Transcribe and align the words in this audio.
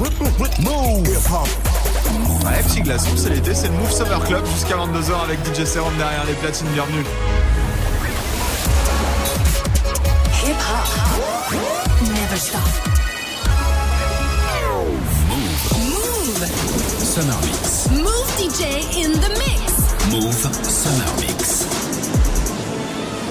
Ouais, 0.00 0.06
petit 2.66 2.80
glaçon, 2.80 3.10
c'est 3.16 3.28
l'été, 3.28 3.54
c'est 3.54 3.66
le 3.66 3.74
Move 3.74 3.92
Summer 3.92 4.24
Club 4.24 4.46
jusqu'à 4.46 4.76
22h 4.76 5.24
avec 5.24 5.38
DJ 5.44 5.66
Serum 5.66 5.94
derrière 5.98 6.24
les 6.24 6.32
platines. 6.32 6.68
Bienvenue. 6.68 7.04
Hip 10.42 10.56
hop. 10.56 10.88
Never 12.00 12.38
stop. 12.38 12.60
Move. 15.28 16.46
Summer 17.04 17.36
Mix. 17.44 17.90
Move 17.90 18.30
DJ 18.38 18.62
in 19.04 19.12
the 19.20 19.28
mix. 19.36 19.60
Move 20.10 20.32
Summer 20.62 21.12
Mix. 21.20 21.79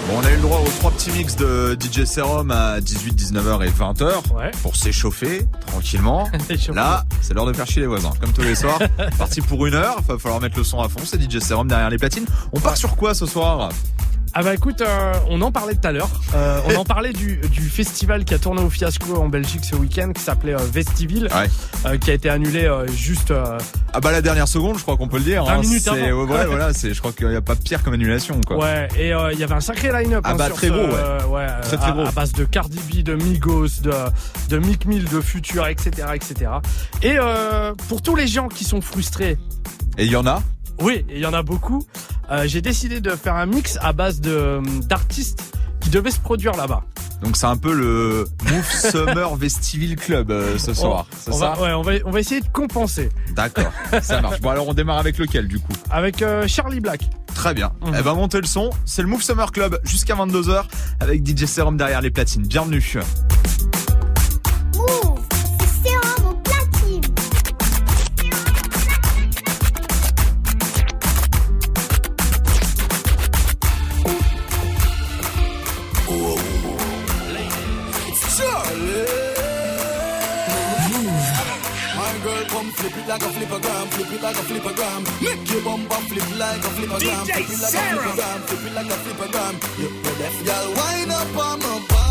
Bon, 0.09 0.15
on 0.17 0.25
a 0.25 0.31
eu 0.31 0.35
le 0.37 0.41
droit 0.41 0.57
aux 0.59 0.69
trois 0.79 0.89
petits 0.91 1.11
mix 1.11 1.35
de 1.35 1.77
DJ 1.79 2.03
Serum 2.05 2.49
à 2.49 2.81
18, 2.81 3.13
19h 3.13 3.63
et 3.63 3.69
20h 3.69 4.33
Ouais. 4.35 4.49
pour 4.63 4.75
s'échauffer 4.75 5.45
tranquillement. 5.67 6.27
Là, 6.73 7.05
c'est 7.21 7.35
l'heure 7.35 7.45
de 7.45 7.53
faire 7.53 7.67
chier 7.67 7.81
les 7.81 7.87
voisins, 7.87 8.11
comme 8.19 8.33
tous 8.33 8.41
les 8.41 8.55
soirs. 8.55 8.79
Parti 9.19 9.41
pour 9.41 9.65
une 9.67 9.75
heure, 9.75 10.01
va 10.07 10.17
falloir 10.17 10.41
mettre 10.41 10.57
le 10.57 10.63
son 10.63 10.79
à 10.81 10.89
fond. 10.89 10.99
C'est 11.05 11.21
DJ 11.21 11.39
Serum 11.39 11.67
derrière 11.67 11.91
les 11.91 11.97
platines. 11.99 12.25
On 12.53 12.59
part 12.59 12.75
sur 12.75 12.95
quoi 12.95 13.13
ce 13.13 13.27
soir? 13.27 13.69
Ah 14.35 14.43
bah 14.43 14.53
écoute, 14.53 14.81
euh, 14.81 15.13
on 15.27 15.41
en 15.41 15.51
parlait 15.51 15.73
tout 15.73 15.87
à 15.87 15.91
l'heure. 15.91 16.09
Euh, 16.35 16.61
on 16.67 16.75
en 16.75 16.83
parlait 16.85 17.13
du, 17.13 17.37
du 17.51 17.61
festival 17.61 18.23
qui 18.25 18.33
a 18.35 18.37
tourné 18.39 18.61
au 18.61 18.69
fiasco 18.69 19.15
en 19.17 19.27
Belgique 19.27 19.65
ce 19.65 19.75
week-end, 19.75 20.11
qui 20.13 20.21
s'appelait 20.21 20.53
euh, 20.53 20.59
Vestiville, 20.71 21.27
Ouais. 21.33 21.49
euh, 21.87 21.97
qui 21.97 22.11
a 22.11 22.13
été 22.13 22.29
annulé 22.29 22.65
euh, 22.65 22.85
juste. 22.87 23.31
euh, 23.31 23.57
Ah 23.91 23.99
bah 23.99 24.11
la 24.11 24.21
dernière 24.21 24.47
seconde, 24.47 24.77
je 24.77 24.83
crois 24.83 24.97
qu'on 24.97 25.07
peut 25.07 25.17
le 25.17 25.23
dire. 25.23 25.43
20 25.45 25.51
hein. 25.51 25.59
minutes 25.61 25.87
avant. 25.87 25.99
ouais, 26.25 26.45
voilà, 26.45 26.73
c'est. 26.73 26.93
Je 26.93 26.99
crois 26.99 27.11
qu'il 27.11 27.27
n'y 27.27 27.35
a 27.35 27.41
pas 27.41 27.55
pire 27.55 27.81
comme 27.83 27.93
annulation, 27.95 28.39
quoi. 28.45 28.57
ouais. 28.57 28.87
Et 28.97 29.13
euh, 29.13 29.33
il 29.33 29.39
y 29.39 29.43
avait 29.43 29.55
un 29.55 29.59
sacré 29.61 29.91
line-up. 29.91 30.21
Ah 30.23 30.31
hein, 30.31 30.35
bah, 30.35 30.45
sur 30.45 30.55
très 30.57 30.67
ce, 30.67 30.73
gros, 30.73 30.83
ouais. 30.83 31.23
ouais, 31.35 31.47
Très, 31.63 31.77
très 31.77 31.87
à, 31.87 31.91
gros. 31.91 32.05
à 32.05 32.11
base 32.11 32.31
de 32.33 32.45
Cardi 32.45 32.79
B, 32.91 33.03
de 33.03 33.15
Migos, 33.15 33.81
de 33.81 33.91
de 34.49 34.57
Mick 34.59 34.85
Mill, 34.85 35.05
de 35.05 35.21
Future, 35.21 35.65
etc., 35.67 36.07
etc. 36.13 36.51
Et 37.01 37.15
euh, 37.17 37.73
pour 37.87 38.01
tous 38.03 38.15
les 38.15 38.27
gens 38.27 38.47
qui 38.47 38.63
sont 38.63 38.81
frustrés 38.81 39.37
Et 39.97 40.05
il 40.05 40.11
y 40.11 40.15
en 40.15 40.27
a 40.27 40.41
Oui, 40.81 41.05
il 41.09 41.19
y 41.19 41.25
en 41.25 41.33
a 41.33 41.43
beaucoup. 41.43 41.83
Euh, 42.31 42.43
J'ai 42.47 42.61
décidé 42.61 43.01
de 43.01 43.11
faire 43.11 43.35
un 43.35 43.45
mix 43.45 43.77
à 43.81 43.93
base 43.93 44.21
de 44.21 44.61
d'artistes 44.87 45.53
qui 45.81 45.89
devaient 45.89 46.11
se 46.11 46.19
produire 46.19 46.53
là-bas. 46.55 46.83
Donc 47.21 47.35
c'est 47.35 47.47
un 47.47 47.57
peu 47.57 47.73
le 47.73 48.25
Move 48.49 48.71
Summer 48.91 49.35
Vestiville 49.35 49.97
Club 49.97 50.31
euh, 50.31 50.57
ce 50.57 50.73
soir. 50.73 51.05
C'est 51.17 51.31
On 51.31 51.37
ça 51.37 51.51
va, 51.51 51.61
ouais, 51.61 51.73
on 51.73 51.81
va, 51.81 51.91
on 52.05 52.11
va 52.11 52.19
essayer 52.21 52.39
de 52.39 52.47
compenser 52.47 53.09
D'accord, 53.35 53.71
ça 54.01 54.21
marche. 54.21 54.39
Bon 54.39 54.49
alors 54.49 54.69
on 54.69 54.73
démarre 54.73 54.99
avec 54.99 55.17
lequel 55.17 55.47
du 55.47 55.59
coup? 55.59 55.73
Avec 55.89 56.21
euh, 56.21 56.47
Charlie 56.47 56.79
Black. 56.79 57.09
Très 57.35 57.53
bien. 57.53 57.71
Mhm. 57.85 57.95
Eh 57.99 58.03
ben 58.03 58.13
montez 58.13 58.39
le 58.39 58.47
son. 58.47 58.69
C'est 58.85 59.01
le 59.01 59.09
Move 59.09 59.21
Summer 59.23 59.51
Club 59.51 59.79
jusqu'à 59.83 60.15
22h 60.15 60.63
avec 61.01 61.27
DJ 61.27 61.45
Serum 61.45 61.75
derrière 61.75 62.01
les 62.01 62.11
platines. 62.11 62.43
Bienvenue. 62.43 62.81
Like 83.19 83.35
a 83.35 83.39
flippergram, 83.39 83.87
flip 83.87 84.11
it 84.13 84.21
like 84.21 84.35
a 84.35 84.39
flippergram. 84.39 85.21
Make 85.21 85.51
your 85.51 85.63
bumper 85.63 85.95
flip 86.07 86.39
like 86.39 86.59
a 86.59 86.69
flippergram, 86.69 87.25
flip 87.25 87.49
it 87.49 87.61
like 87.61 87.73
a 87.73 87.87
flippergram, 87.99 88.39
flip 88.47 88.65
it 88.65 88.73
like 88.73 88.85
a 88.85 88.97
flippergram. 89.03 89.53
You 89.79 89.89
deaf 90.17 90.45
girl, 90.45 90.73
wind 90.75 91.11
up 91.11 91.37
on 91.37 91.59
my 91.59 92.08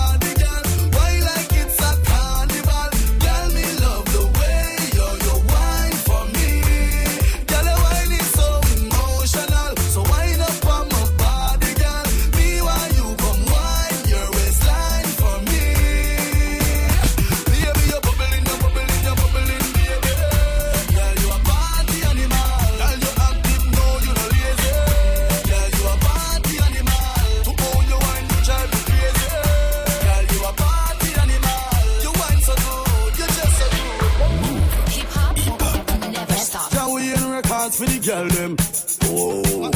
for 37.78 37.86
the 37.86 37.98
girl 38.02 38.26
them? 38.34 38.56
Oh. 39.04 39.70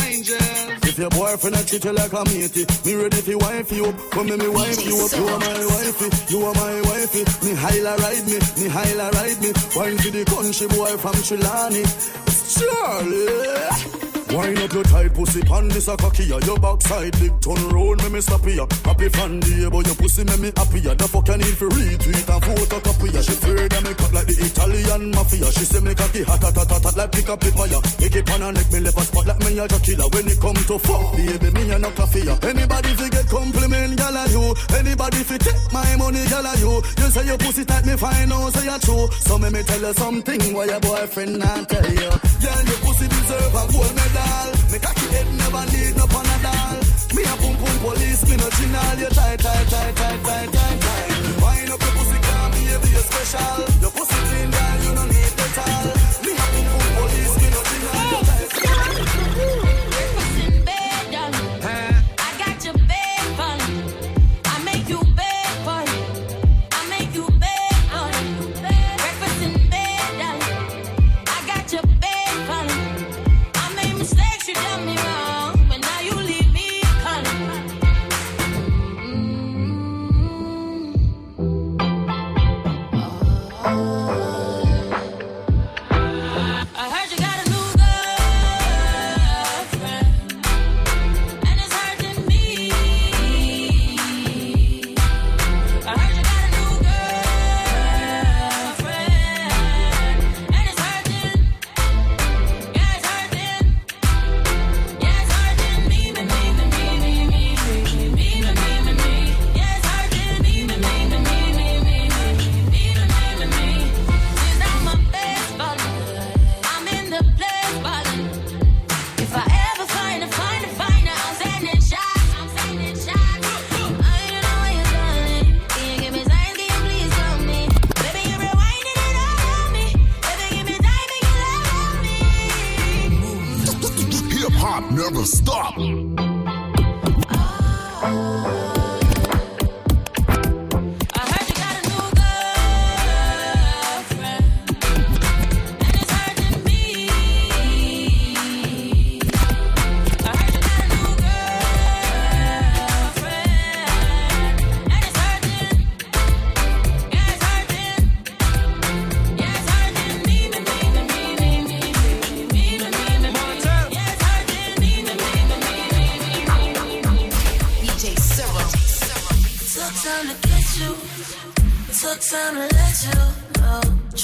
If 0.85 0.99
your 0.99 1.09
boyfriend 1.11 1.57
a 1.57 1.65
treat 1.65 1.85
you 1.85 1.93
like 1.93 2.13
a 2.13 2.25
matey, 2.25 2.67
me 2.85 2.95
ready 2.97 3.17
for 3.23 3.39
wife 3.39 3.73
you 3.73 3.87
up. 3.87 4.11
Come 4.11 4.27
me, 4.27 4.37
me 4.37 4.49
wife 4.49 4.85
you 4.85 4.99
up. 4.99 5.13
You 5.13 5.25
are 5.29 5.39
my 5.39 5.63
wifey, 5.71 6.09
you 6.35 6.45
are 6.45 6.55
my 6.55 6.81
wifey. 6.83 7.23
Me 7.47 7.55
highla 7.55 7.97
ride 8.03 8.27
me, 8.27 8.39
me 8.59 8.69
highla 8.69 9.11
ride 9.15 9.41
me. 9.41 9.51
Wine 9.77 9.99
for 9.99 10.11
the 10.11 10.25
country 10.27 10.67
boy 10.69 10.97
from 10.99 11.17
Trelawney. 11.23 11.85
Charlie. 12.53 14.02
Wine 14.33 14.57
up 14.65 14.73
your 14.73 14.83
tight 14.85 15.13
pussy 15.13 15.43
pan 15.43 15.69
this 15.69 15.89
a 15.89 15.97
cocky 15.97 16.25
ya 16.25 16.39
Your 16.47 16.57
backside 16.59 17.13
big 17.21 17.39
turn 17.41 17.69
round 17.69 18.03
me 18.03 18.09
me 18.09 18.21
stop 18.21 18.47
ya 18.47 18.65
Happy 18.85 19.09
fan 19.11 19.41
day 19.41 19.69
but 19.69 19.85
your 19.85 19.97
pussy 19.97 20.25
me 20.25 20.37
me 20.41 20.53
happy 20.57 20.81
ya 20.81 20.95
The 20.95 21.07
fuck 21.09 21.29
I 21.29 21.37
need 21.37 21.57
for 21.61 21.69
retweet 21.69 22.29
and 22.33 22.43
photocopy 22.43 23.13
ya 23.13 23.21
She 23.21 23.33
afraid 23.37 23.75
I 23.75 23.81
make 23.85 24.01
up 24.01 24.13
like 24.13 24.27
the 24.27 24.37
Italian 24.41 25.11
mafia. 25.13 25.53
She 25.53 25.65
say 25.69 25.81
me 25.81 25.95
cocky 25.95 26.23
hot 26.25 26.41
hot 26.41 26.57
hot 26.57 26.71
hot, 26.71 26.83
hot 26.83 26.97
like 26.97 27.13
pick 27.13 27.29
up 27.29 27.41
the 27.41 27.51
fire. 27.53 27.81
Make 28.01 28.17
it 28.17 28.25
pan 28.25 28.43
and 28.43 28.57
neck 28.57 28.73
me 28.73 28.81
left 28.81 28.97
a 28.97 29.05
spot 29.05 29.27
like 29.27 29.41
me 29.45 29.59
a 29.59 29.69
killer 29.69 30.09
When 30.09 30.29
it 30.29 30.41
come 30.41 30.57
to 30.57 30.77
fuck 30.81 31.13
baby 31.13 31.51
me 31.53 31.63
a 31.69 31.77
no 31.79 31.91
coffee 31.93 32.25
ya 32.25 32.35
Anybody 32.41 32.93
fi 32.97 33.07
get 33.13 33.29
compliment 33.29 33.97
gal 34.01 34.17
a 34.17 34.25
you? 34.33 34.45
Anybody 34.81 35.21
fi 35.29 35.37
take 35.37 35.61
my 35.77 35.97
money 36.01 36.25
gal 36.33 36.47
a 36.49 36.53
you? 36.57 36.81
You 36.81 37.09
say 37.13 37.27
your 37.29 37.37
pussy 37.37 37.65
tight 37.69 37.85
me 37.85 38.01
fine 38.01 38.33
out 38.33 38.49
say 38.57 38.65
you 38.65 38.79
true. 38.81 39.13
So 39.29 39.37
me 39.37 39.53
me 39.53 39.61
tell 39.61 39.85
you 39.85 39.93
something 39.93 40.41
why 40.57 40.73
your 40.73 40.81
boyfriend 40.81 41.37
not 41.37 41.69
tell 41.69 41.85
you? 41.85 42.13
Yeah 42.41 42.61
your 42.65 42.81
pussy 42.81 43.07
deserve 43.13 43.53
a 43.61 43.63
gold 43.69 43.93
medal 43.93 44.22
Me 44.71 44.79
cocky 44.79 45.07
head 45.15 45.29
never 45.41 45.65
need 45.73 45.97
no 45.97 46.07
panadol. 46.07 46.77
Me 47.15 47.23
a 47.23 47.35
pum 47.37 47.55
pum 47.61 47.77
police 47.85 48.23
me 48.29 48.37
no 48.37 48.49
chinal 48.57 48.99
You 48.99 49.11
tight 49.11 49.39
tight 49.41 49.67
tight 49.69 49.97
tight 49.97 50.23
tight 50.25 50.49
tight 50.53 50.81
tight 50.81 51.11
Wind 51.43 51.71
up 51.71 51.81
your 51.83 51.93
pussy 51.93 52.19
can 52.25 52.51
be 52.53 52.63
a 52.73 52.79
be 52.81 52.91
special. 53.05 53.57
Your 53.83 53.91
pussy 53.93 54.19
clean 54.29 54.51
girl 54.51 54.77
you 54.85 54.93
no 54.97 55.05
need 55.05 55.33
dental 55.37 55.85
Me 56.25 56.33
a 56.33 56.62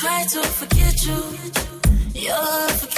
Try 0.08 0.24
to 0.24 0.42
forget 0.42 1.04
you. 1.04 1.22
You're 2.14 2.34
unforgettable. 2.34 2.97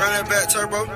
Run 0.00 0.24
back, 0.32 0.48
turbo. 0.48 0.88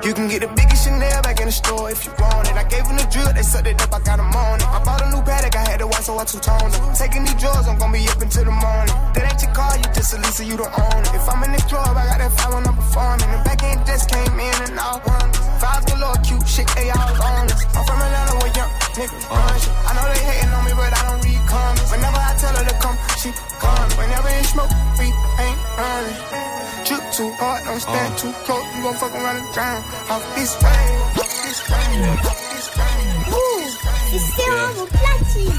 You 0.00 0.16
can 0.16 0.24
get 0.24 0.40
the 0.40 0.48
biggest 0.56 0.88
Chanel 0.88 1.20
back 1.20 1.36
in 1.36 1.46
the 1.46 1.52
store 1.52 1.92
if 1.92 2.00
you 2.08 2.16
want 2.16 2.48
it. 2.48 2.56
I 2.56 2.64
gave 2.64 2.80
them 2.88 2.96
the 2.96 3.04
drill, 3.12 3.28
they 3.36 3.44
sucked 3.44 3.68
it 3.68 3.76
up, 3.84 3.92
I 3.92 4.00
got 4.00 4.16
them 4.16 4.32
on 4.32 4.56
it. 4.56 4.64
I 4.64 4.80
bought 4.80 5.04
a 5.04 5.12
new 5.12 5.20
paddock, 5.20 5.52
I 5.52 5.68
had 5.68 5.84
to 5.84 5.86
watch, 5.86 6.08
so 6.08 6.16
I 6.16 6.24
two-toned 6.24 6.72
it. 6.72 6.80
Taking 6.96 7.28
these 7.28 7.36
drugs, 7.36 7.68
I'm 7.68 7.76
gonna 7.76 7.92
be 7.92 8.08
up 8.08 8.16
until 8.24 8.48
the 8.48 8.56
morning. 8.56 8.96
That 9.12 9.28
ain't 9.28 9.36
your 9.44 9.52
car, 9.52 9.76
you 9.76 9.84
just 9.92 10.16
a 10.16 10.18
Lisa, 10.24 10.48
you 10.48 10.56
don't 10.56 10.72
own 10.72 11.04
it. 11.04 11.12
If 11.12 11.28
I'm 11.28 11.44
in 11.44 11.52
the 11.52 11.60
club, 11.68 11.92
I 11.92 12.08
got 12.08 12.24
that 12.24 12.32
file 12.40 12.56
when 12.56 12.64
I'm 12.64 12.72
performing. 12.72 13.28
The 13.28 13.38
back 13.44 13.60
end 13.68 13.84
just 13.84 14.08
came 14.08 14.32
in 14.32 14.56
and 14.64 14.80
out 14.80 15.04
running. 15.04 15.36
Fives 15.60 15.84
galore, 15.84 16.16
cute 16.24 16.48
shit, 16.48 16.68
they 16.72 16.88
all 16.88 17.12
on 17.20 17.52
us. 17.52 17.60
I'm 17.76 17.84
from 17.84 18.00
Atlanta 18.00 18.32
where 18.32 18.52
young 18.56 18.72
niggas 18.96 19.28
run 19.28 19.56
shit. 19.60 19.76
I 19.76 19.92
know 19.92 20.08
they 20.08 20.24
hating 20.24 20.56
on 20.56 20.64
me, 20.64 20.72
but 20.72 20.88
I 20.96 21.00
don't 21.04 21.20
read 21.20 21.42
comments. 21.52 21.92
Whenever 21.92 22.16
I 22.16 22.32
tell 22.40 22.56
her 22.56 22.64
to 22.64 22.76
come, 22.80 22.96
she 23.20 23.28
come. 23.60 23.88
Whenever 24.00 24.32
it's 24.40 24.56
smoke, 24.56 24.72
we 24.96 25.12
ain't 25.36 25.60
running. 25.76 26.57
Drip 26.88 27.04
too 27.12 27.30
hard, 27.36 27.64
don't 27.66 27.80
stand 27.80 28.14
uh. 28.14 28.16
too 28.16 28.32
close. 28.48 28.64
You 28.74 28.82
gon' 28.82 28.94
fuck 28.94 29.12
around 29.12 29.36
and 29.36 29.52
drown. 29.52 29.84
Off 30.08 30.24
this 30.34 30.56
way, 30.56 30.84
off 31.20 31.32
this 31.44 31.60
way, 31.68 31.84
off 32.24 32.40
this 32.48 32.68
way. 32.78 32.96
Mouv', 33.28 33.76
c'est 34.08 34.24
sérum 34.32 34.72
au 34.80 34.86
platine. 34.86 35.52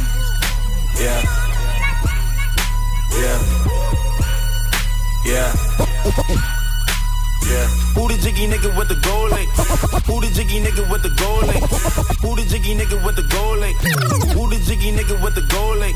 Yeah. 0.98 1.22
Yeah. 3.22 3.40
Yeah. 5.30 5.52
Yeah. 7.46 7.68
Who 7.94 8.08
the 8.08 8.18
jiggy 8.24 8.48
nigga 8.48 8.76
with 8.76 8.90
the 8.90 8.96
gold 8.96 9.30
link? 9.30 9.50
Who 10.08 10.22
the 10.22 10.32
jiggy 10.34 10.60
nigga 10.62 10.90
with 10.90 11.04
the 11.04 11.10
gold 11.10 11.46
link? 11.46 11.64
Who 12.22 12.36
the 12.36 12.46
jiggy 12.50 12.74
nigga 12.74 13.06
with 13.06 13.16
the 13.16 13.24
gold 13.30 13.60
link? 13.60 13.78
Who 14.34 14.50
the 14.50 14.60
jiggy 14.66 14.92
nigga 14.92 15.22
with 15.24 15.36
the 15.36 15.42
gold 15.44 15.78
link? 15.78 15.96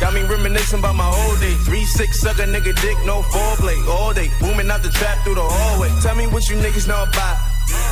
Got 0.00 0.12
me 0.12 0.22
reminiscing 0.22 0.78
about 0.78 0.94
my 0.94 1.08
old 1.08 1.40
days. 1.40 1.56
Three 1.64 1.84
six 1.84 2.20
sucker 2.20 2.44
nigga 2.44 2.74
dick, 2.80 2.98
no 3.04 3.22
foreplay. 3.22 3.78
All 3.88 4.12
day, 4.12 4.30
booming 4.40 4.70
out 4.70 4.82
the 4.82 4.90
trap 4.90 5.24
through 5.24 5.36
the 5.36 5.44
hallway. 5.44 5.90
Tell 6.02 6.14
me 6.14 6.26
what 6.26 6.48
you 6.48 6.56
niggas 6.56 6.86
know 6.86 7.02
about. 7.02 7.36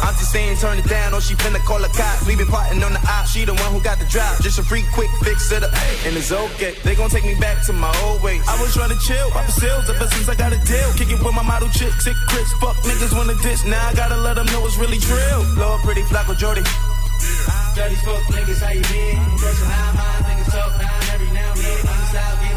I'm 0.04 0.14
just 0.14 0.30
saying, 0.30 0.56
turn 0.58 0.78
it 0.78 0.86
down, 0.86 1.14
or 1.14 1.20
she 1.20 1.34
finna 1.34 1.58
call 1.64 1.82
a 1.82 1.88
cop. 1.88 2.26
Leave 2.26 2.40
it 2.40 2.46
plotting 2.46 2.82
on 2.84 2.92
the 2.92 3.00
op. 3.08 3.26
She 3.26 3.44
the 3.44 3.54
one 3.54 3.72
who 3.72 3.80
got 3.80 3.98
the 3.98 4.04
drop. 4.06 4.40
Just 4.42 4.58
a 4.58 4.62
free 4.62 4.84
quick 4.92 5.10
fix 5.22 5.50
it 5.50 5.64
up, 5.64 5.72
and 6.04 6.14
it's 6.16 6.30
okay. 6.30 6.76
They 6.84 6.94
gon' 6.94 7.10
take 7.10 7.24
me 7.24 7.34
back 7.40 7.64
to 7.66 7.72
my 7.72 7.90
old 8.04 8.22
ways. 8.22 8.42
I 8.46 8.60
was 8.60 8.74
trying 8.74 8.90
to 8.90 8.98
chill, 9.00 9.30
pop 9.30 9.48
sales 9.50 9.88
ever 9.88 10.06
since 10.06 10.28
I 10.28 10.34
got 10.34 10.52
a 10.52 10.58
deal. 10.62 10.92
Kick 10.94 11.10
it 11.10 11.18
with 11.24 11.34
my 11.34 11.42
model 11.42 11.68
chick, 11.70 11.92
sick 12.00 12.16
Chris. 12.28 12.52
Fuck 12.60 12.76
niggas 12.84 13.16
wanna 13.16 13.34
diss. 13.42 13.64
Now 13.64 13.88
I 13.88 13.94
gotta 13.94 14.16
let 14.16 14.36
them 14.36 14.46
know 14.52 14.64
it's 14.66 14.76
really 14.76 14.98
drill. 14.98 15.42
Lord, 15.56 15.80
pretty 15.82 16.02
Flacco 16.02 16.36
Jordy. 16.36 16.62
Dirty 17.74 17.96
fuck 18.06 18.22
niggas, 18.30 18.60
how 18.62 18.70
you 18.70 18.82
been? 18.82 19.18
Pressing 19.38 19.68
nine 19.68 19.96
miles, 19.96 20.22
niggas 20.28 20.43
every 20.56 21.30
now 21.32 21.52
and 21.52 21.60
then. 21.60 21.82
The 21.82 22.06
side, 22.12 22.53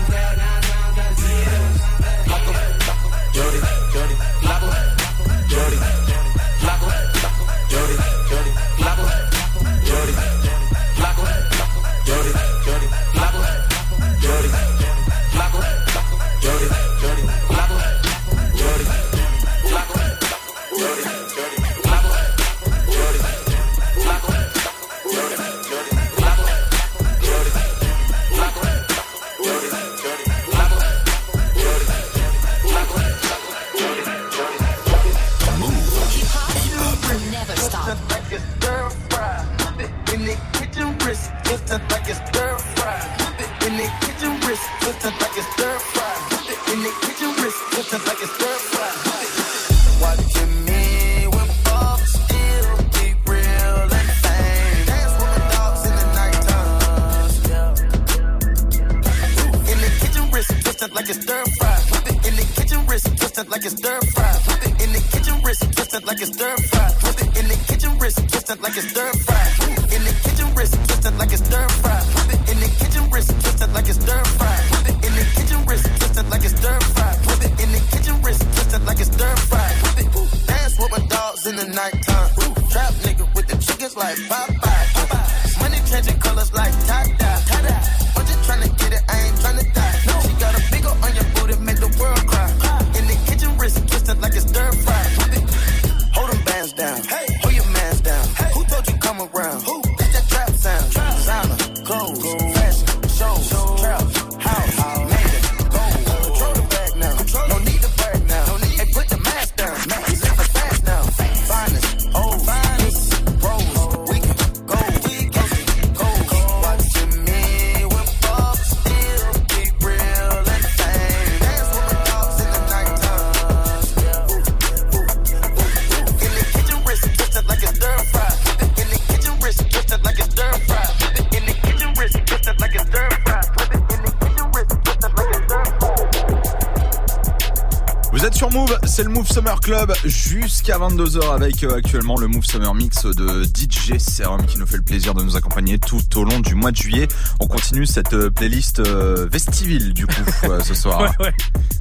c'est 138.97 139.03
le 139.03 139.09
Move 139.09 139.31
Summer 139.31 139.59
Club 139.59 139.93
jusqu'à 140.05 140.79
22h 140.79 141.31
avec 141.31 141.63
euh, 141.63 141.75
actuellement 141.75 142.17
le 142.17 142.25
Move 142.25 142.43
Summer 142.43 142.73
Mix 142.73 143.05
de 143.05 143.43
DJ 143.43 143.99
Serum 143.99 144.43
qui 144.47 144.57
nous 144.57 144.65
fait 144.65 144.77
le 144.77 144.81
plaisir 144.81 145.13
de 145.13 145.21
nous 145.21 145.35
accompagner 145.35 145.77
tout 145.77 146.01
au 146.15 146.23
long 146.23 146.39
du 146.39 146.55
mois 146.55 146.71
de 146.71 146.77
juillet. 146.77 147.07
On 147.39 147.45
continue 147.45 147.85
cette 147.85 148.15
euh, 148.15 148.31
playlist 148.31 148.79
euh, 148.79 149.27
vestivile 149.31 149.93
du 149.93 150.07
coup 150.07 150.13
euh, 150.45 150.61
ce 150.61 150.73
soir. 150.73 150.99
Ouais, 151.01 151.27
ouais. 151.27 151.33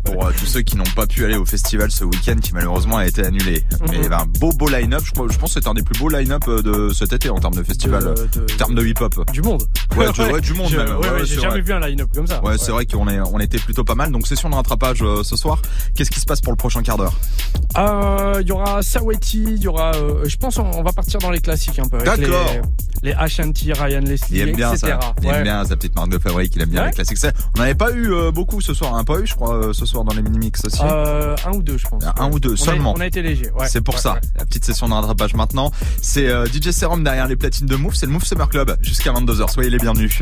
Pour 0.06 0.24
euh, 0.26 0.30
tous 0.38 0.46
ceux 0.46 0.62
qui 0.62 0.76
n'ont 0.76 0.84
pas 0.94 1.06
pu 1.06 1.24
aller 1.24 1.36
au 1.36 1.44
festival 1.44 1.90
ce 1.90 2.04
week-end 2.04 2.36
qui 2.42 2.52
malheureusement 2.54 2.96
a 2.98 3.06
été 3.06 3.24
annulé. 3.24 3.62
Mhm. 3.80 3.88
Mais 3.90 4.06
avait 4.06 4.14
un 4.14 4.26
beau 4.26 4.50
beau 4.52 4.68
line-up, 4.68 5.02
je, 5.04 5.10
je 5.32 5.38
pense 5.38 5.54
que 5.54 5.60
c'est 5.60 5.68
un 5.68 5.74
des 5.74 5.82
plus 5.82 5.98
beaux 5.98 6.08
line-up 6.08 6.42
euh, 6.48 6.62
de 6.62 6.92
cet 6.94 7.12
été 7.12 7.28
en 7.30 7.38
termes 7.38 7.54
de 7.54 7.62
festival, 7.62 8.02
De- 8.02 8.08
euh, 8.08 8.14
de- 8.46 8.52
en 8.52 8.56
termes 8.56 8.74
de 8.74 8.84
hip-hop. 8.86 9.30
Du 9.32 9.42
monde. 9.42 9.64
Ouais, 9.96 10.06
du 10.40 10.54
monde 10.54 10.68
Je- 10.70 10.76
même. 10.76 10.96
ouais, 10.98 11.10
Ouais, 11.10 11.24
j'ai 11.24 11.40
jamais 11.40 11.60
vu 11.60 11.72
un 11.72 11.80
line-up 11.80 12.08
comme 12.14 12.26
ça. 12.26 12.42
Ouais, 12.44 12.56
c'est 12.58 12.72
vrai 12.72 12.86
qu'on 12.86 13.08
est, 13.08 13.20
on 13.20 13.38
était 13.40 13.58
plutôt 13.58 13.84
pas 13.84 13.94
mal. 13.94 14.10
Donc 14.12 14.26
session 14.26 14.48
de 14.50 14.54
rattrapage 14.54 15.02
euh, 15.02 15.22
ce 15.22 15.36
soir. 15.36 15.60
Qu'est-ce 15.94 16.10
qui 16.10 16.20
se 16.20 16.26
passe 16.26 16.40
pour 16.40 16.52
le 16.52 16.56
prochain 16.56 16.82
quart 16.82 16.96
d'heure? 16.98 17.14
Euh, 17.78 18.38
Il 18.40 18.48
y 18.48 18.52
aura 18.52 18.82
Saweti, 18.82 19.42
il 19.42 19.58
y 19.62 19.68
aura. 19.68 19.92
euh, 19.94 20.24
je 20.26 20.36
pense 20.36 20.58
on, 20.58 20.64
on 20.70 20.82
va 20.82 20.92
partir 20.92 21.18
dans 21.20 21.30
les 21.30 21.40
classiques 21.40 21.78
un 21.78 21.88
peu. 21.88 21.98
avec 21.98 22.20
D'accord. 22.20 22.46
Les, 23.02 23.12
Ashanti, 23.12 23.72
Ryan 23.72 24.00
Leslie, 24.00 24.38
Il 24.38 24.48
aime 24.48 24.56
bien 24.56 24.72
etc. 24.72 24.94
ça. 25.00 25.14
Il 25.22 25.28
Ouais. 25.28 25.34
aime 25.36 25.42
bien 25.44 25.64
sa 25.64 25.76
petite 25.76 25.94
marque 25.94 26.08
de 26.10 26.18
fabrique. 26.18 26.54
Il 26.56 26.62
aime 26.62 26.68
bien 26.70 26.82
Ouais. 26.82 26.88
les 26.88 26.94
classiques. 26.94 27.18
Ça, 27.18 27.30
On 27.56 27.60
n'avait 27.60 27.74
pas 27.74 27.90
eu 27.92 28.12
euh, 28.12 28.30
beaucoup 28.30 28.60
ce 28.60 28.74
soir. 28.74 28.92
On 28.92 28.96
n'a 28.96 29.04
pas 29.04 29.18
eu, 29.20 29.26
je 29.26 29.34
crois, 29.34 29.54
euh, 29.54 29.72
ce 29.72 29.86
soir 29.86 30.04
dans 30.04 30.14
les 30.14 30.22
mini 30.22 30.38
mix 30.38 30.64
aussi. 30.64 30.80
Euh, 30.82 31.36
un 31.46 31.52
ou 31.52 31.62
deux, 31.62 31.78
je 31.78 31.86
pense. 31.86 32.02
Un 32.18 32.30
ou 32.30 32.38
deux 32.40 32.50
On 32.50 32.54
a- 32.54 32.56
seulement. 32.56 32.94
On 32.96 33.00
a 33.00 33.06
été 33.06 33.22
léger. 33.22 33.50
Ouais. 33.52 33.68
c'est 33.68 33.80
pour 33.80 33.94
Ouais, 33.94 34.00
ça. 34.00 34.14
ouais. 34.14 34.20
La 34.38 34.44
petite 34.44 34.64
session 34.64 34.88
de 34.88 34.94
rattrapage 34.94 35.34
maintenant. 35.34 35.70
C'est 36.02 36.28
euh, 36.28 36.46
DJ 36.46 36.70
Serum 36.70 37.02
derrière 37.04 37.26
les 37.28 37.36
platines 37.36 37.66
de 37.66 37.76
Move. 37.76 37.94
C'est 37.94 38.06
le 38.06 38.12
Move 38.12 38.24
Summer 38.24 38.48
Club 38.48 38.76
jusqu'à 38.82 39.12
22h. 39.12 39.50
Soyez 39.50 39.70
les 39.70 39.78
bienvenus. 39.78 40.18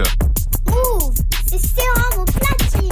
Move, 0.66 1.14
c'est 1.48 1.58
Serum 1.60 2.22
au 2.22 2.24
platine. 2.24 2.90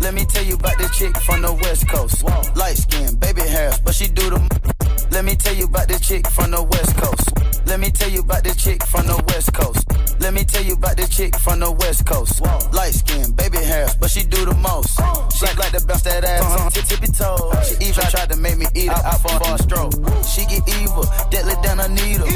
Let 0.00 0.12
me 0.12 0.24
tell 0.26 0.46
you 0.46 0.56
about 0.56 0.76
this 0.78 0.90
chick 0.96 1.16
from 1.22 1.40
the 1.42 1.50
West 1.64 1.86
Coast. 1.88 2.22
Light 2.56 2.76
skin, 2.76 3.14
baby 3.18 3.40
hair, 3.42 3.70
but 3.84 3.94
she 3.94 4.08
do 4.08 4.22
the. 4.30 4.73
Let 5.14 5.24
me 5.24 5.36
tell 5.36 5.54
you 5.54 5.66
about 5.66 5.86
this 5.86 6.00
chick 6.00 6.26
from 6.26 6.50
the 6.50 6.60
West 6.60 6.96
Coast. 6.96 7.66
Let 7.66 7.78
me 7.78 7.88
tell 7.92 8.10
you 8.10 8.18
about 8.22 8.42
this 8.42 8.56
chick 8.56 8.84
from 8.84 9.06
the 9.06 9.14
West 9.28 9.54
Coast. 9.54 9.86
Let 10.18 10.34
me 10.34 10.42
tell 10.42 10.64
you 10.64 10.74
about 10.74 10.96
this 10.96 11.08
chick 11.08 11.36
from 11.38 11.60
the 11.60 11.70
West 11.70 12.04
Coast. 12.04 12.42
Light 12.74 12.94
skin, 12.94 13.30
baby 13.30 13.58
hair, 13.58 13.86
but 14.00 14.10
she 14.10 14.24
do 14.24 14.44
the 14.44 14.54
most. 14.54 14.98
She 15.38 15.46
act 15.46 15.56
like 15.56 15.70
to 15.70 15.86
bounce 15.86 16.02
that 16.02 16.24
ass 16.24 16.42
on 16.58 16.72
tip 16.72 16.84
tippy 16.86 17.12
toe. 17.12 17.38
She 17.62 17.94
even 17.94 18.04
tried 18.10 18.28
to 18.30 18.36
make 18.36 18.58
me 18.58 18.66
eat 18.74 18.90
her 18.90 19.02
out 19.06 19.22
for 19.22 19.38
a 19.38 19.58
stroke. 19.62 19.94
She 20.26 20.50
get 20.50 20.66
evil, 20.82 21.06
deadly 21.30 21.54
than 21.62 21.78
a 21.78 21.86
needle. 21.86 22.26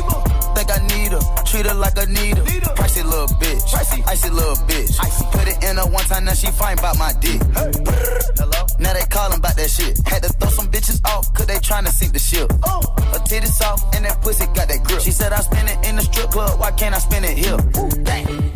Think 0.55 0.71
I 0.71 0.79
need 0.87 1.11
her, 1.11 1.23
treat 1.43 1.67
her 1.67 1.75
like 1.75 1.99
a 1.99 2.07
needle. 2.07 2.47
Pricey 2.79 3.03
little 3.03 3.27
bitch, 3.43 3.75
icy 3.75 4.31
little 4.31 4.55
bitch. 4.71 4.95
Put 5.35 5.49
it 5.51 5.59
in 5.67 5.83
her 5.83 5.87
one 5.91 6.05
time, 6.07 6.27
now 6.27 6.35
she 6.35 6.47
fine 6.55 6.79
about 6.79 6.97
my 6.97 7.13
dick. 7.19 7.43
Hello? 8.39 8.63
Now 8.79 8.95
they 8.95 9.03
callin' 9.11 9.39
about 9.39 9.57
that 9.57 9.69
shit. 9.69 9.99
Had 10.07 10.23
to 10.23 10.33
cause 11.35 11.47
they 11.47 11.57
tryna 11.57 11.89
sink 11.89 12.13
the 12.13 12.19
ship. 12.19 12.51
Oh. 12.65 12.81
Her 13.13 13.21
titties 13.21 13.49
soft 13.49 13.95
and 13.95 14.05
that 14.05 14.21
pussy 14.23 14.47
got 14.47 14.69
that 14.69 14.85
grip. 14.85 15.01
She 15.01 15.13
said 15.13 15.33
I 15.33 15.41
spend 15.41 15.69
it 15.69 15.89
in 15.89 15.97
the 15.97 16.03
strip 16.03 16.31
club, 16.31 16.59
why 16.61 16.71
can't 16.73 16.95
I 16.95 16.99
spend 16.99 17.25
it 17.25 17.37
here? 17.39 17.59
South, 17.59 18.48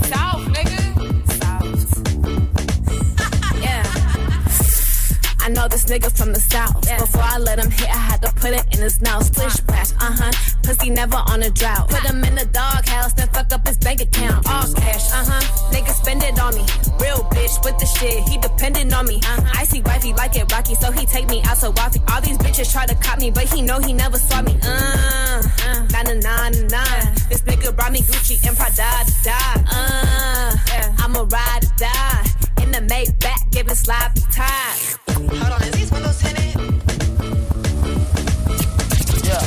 this 5.83 5.99
nigga 5.99 6.17
from 6.17 6.33
the 6.33 6.41
south. 6.41 6.81
Before 6.83 7.23
I 7.23 7.39
let 7.39 7.59
him 7.59 7.71
hit, 7.71 7.89
I 7.89 7.99
had 7.99 8.23
to 8.23 8.33
put 8.35 8.53
it 8.53 8.65
in 8.75 8.81
his 8.81 9.01
mouth. 9.01 9.25
Splish 9.25 9.55
splash, 9.55 9.93
uh 9.93 10.13
huh. 10.13 10.33
Pussy 10.63 10.91
never 10.91 11.17
on 11.17 11.43
a 11.43 11.51
drought. 11.51 11.89
Put 11.89 12.03
him 12.03 12.23
in 12.25 12.35
the 12.35 12.47
doghouse, 12.47 13.13
then 13.15 13.29
fuck 13.29 13.53
up 13.53 13.67
his 13.67 13.79
bank 13.79 14.01
account. 14.01 14.49
All 14.49 14.73
cash, 14.75 15.11
uh 15.13 15.25
huh. 15.27 15.73
Nigga 15.73 15.93
spend 15.93 16.23
it 16.23 16.39
on 16.41 16.55
me. 16.55 16.65
Real 17.01 17.23
bitch 17.35 17.65
with 17.65 17.79
the 17.79 17.87
shit, 17.87 18.23
he 18.29 18.39
dependent 18.39 18.95
on 18.95 19.07
me. 19.07 19.17
Uh-huh. 19.17 19.61
I 19.61 19.65
see 19.65 19.81
wifey 19.83 20.13
like 20.15 20.37
it 20.37 20.51
rocky, 20.53 20.75
so 20.75 20.91
he 20.93 21.07
take 21.07 21.29
me 21.29 21.43
out 21.45 21.59
to 21.59 21.71
Waffy. 21.71 22.01
All 22.11 22.21
these 22.21 22.39
bitches 22.39 22.73
try 22.73 22.87
to 22.87 22.95
cop 22.97 23.19
me, 23.19 23.31
but 23.31 23.45
he 23.45 23.63
know 23.63 23.81
he 23.81 23.93
never 23.93 24.19
saw 24.19 24.43
me. 24.43 24.59
Uh, 24.63 25.43
uh, 25.67 25.87
nah, 25.93 26.03
nah, 26.03 26.49
nah. 26.71 26.95
This 27.29 27.43
nigga 27.43 27.75
brought 27.75 27.93
me 27.93 28.01
Gucci 28.01 28.37
and 28.47 28.57
Prada 28.57 29.05
to 29.07 29.15
die. 29.25 29.65
Uh, 29.71 31.03
I'ma 31.03 31.27
ride 31.31 31.65
or 31.65 31.75
die. 31.77 32.27
In 32.63 32.71
the 32.71 32.79
Maybach, 32.79 33.51
give 33.51 33.69
it 33.69 33.77
slide 33.77 34.13
tie. 34.33 35.02
Yeah. 39.25 39.41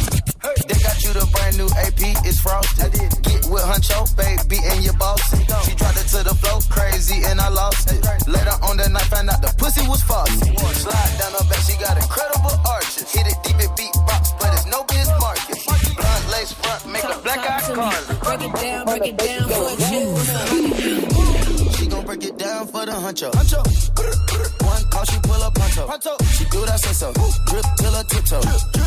They 0.66 0.78
got 0.82 0.98
you 1.04 1.14
the 1.14 1.30
brand 1.32 1.58
new 1.58 1.70
AP, 1.78 2.02
it's 2.26 2.40
frosted. 2.40 2.92
Get 3.22 3.46
with 3.50 3.64
Huncho, 3.64 4.10
baby, 4.18 4.58
and 4.66 4.84
your 4.84 4.98
boss. 4.98 5.22
She 5.66 5.76
dropped 5.76 5.98
it 5.98 6.08
to 6.10 6.24
the 6.24 6.34
floor, 6.42 6.60
crazy, 6.70 7.22
and 7.26 7.40
I 7.40 7.50
lost 7.50 7.92
it. 7.92 8.02
Later 8.28 8.58
on 8.64 8.78
the 8.78 8.90
night, 8.90 9.06
found 9.14 9.30
out 9.30 9.42
the 9.42 9.54
pussy 9.58 9.88
was 9.88 10.02
false. 10.02 10.30
Slide 10.30 11.18
down 11.20 11.32
her 11.38 11.46
back, 11.50 11.62
she 11.62 11.78
got 11.78 11.98
incredible 11.98 12.58
arches. 12.66 13.06
Hit 13.14 13.28
it 13.28 13.38
deep, 13.44 13.60
it 13.62 13.70
beatbox, 13.78 14.34
but 14.40 14.54
it's 14.54 14.66
no 14.66 14.84
Biz 14.90 15.10
Markie. 15.22 15.54
Blunt 15.96 16.26
lace 16.34 16.54
front, 16.54 16.82
make 16.90 17.04
a 17.04 17.18
black 17.22 17.40
eye 17.46 17.62
Carly. 17.62 18.18
Break 18.26 18.42
it 18.42 18.54
down, 18.58 18.86
break 18.86 19.06
it 19.06 19.18
down 19.18 19.50
for 19.50 19.70
a. 19.70 19.76
She 21.78 21.86
gon' 21.88 22.06
break 22.06 22.24
it 22.24 22.38
down 22.38 22.68
for 22.68 22.86
the 22.86 22.94
huncho. 22.94 23.30
She 25.76 25.82
pull 25.82 25.88
pronto. 25.88 26.24
She 26.32 26.46
do 26.46 26.66
that 26.66 26.80
say 26.80 26.94
so. 26.94 27.12
Drip 27.48 27.66
till 27.78 27.92
her 27.92 28.04
tiptoe. 28.04 28.42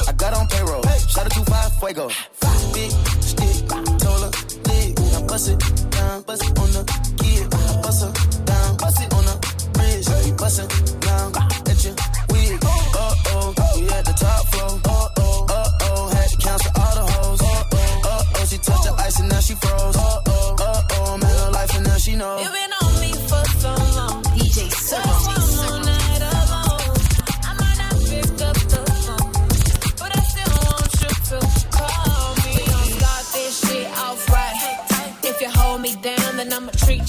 I 0.09 0.12
got 0.12 0.35
on 0.35 0.46
payroll. 0.48 0.83
Shout 1.09 1.27
out 1.27 1.33
to 1.33 1.44
five 1.44 1.72
fuego. 1.79 2.09
Five. 2.09 2.72
Big 2.72 2.90
stick, 3.20 3.68
told 3.68 4.22
her 4.24 4.33
leg. 4.68 4.96
Now 5.12 5.22
bust 5.27 5.48
it 5.48 5.59
down, 5.90 6.22
bust 6.22 6.44
it 6.44 6.59
on 6.59 6.70
the 6.72 6.85
kid. 7.20 7.51
Bust 7.83 8.05
her 8.05 8.12
down, 8.44 8.77
bust 8.77 9.01
it 9.03 9.12
on 9.14 9.24
the 9.24 9.37
bridge. 9.74 10.09
wrist. 10.09 10.24
We 10.24 10.33
bustin' 10.33 10.68
down 11.01 11.37
at 11.37 11.85
your 11.85 11.94
wig. 12.31 12.64
Uh 12.64 13.14
oh, 13.33 13.55
we 13.77 13.88
at 13.90 14.05
the 14.05 14.14
top 14.16 14.46
floor. 14.48 14.81
Uh 14.85 15.09
oh, 15.18 15.46
uh 15.48 15.68
oh, 15.83 16.09
had 16.09 16.29
to 16.31 16.37
cancel 16.37 16.72
all 16.74 16.94
the 16.94 17.05
hoes. 17.12 17.40
Uh 17.42 17.64
oh, 17.72 18.01
uh 18.05 18.22
oh, 18.37 18.44
she 18.46 18.59
touched 18.59 18.85
the 18.85 18.92
ice 18.98 19.20
and 19.20 19.29
now 19.29 19.40
she 19.40 19.55
froze. 19.55 19.96
Uh 19.96 20.22
oh, 20.27 20.57
uh 20.61 20.83
oh, 20.92 21.18
man 21.18 21.37
her 21.37 21.51
life 21.51 21.74
and 21.77 21.85
now 21.85 21.98
she 21.98 22.16
knows. 22.16 22.67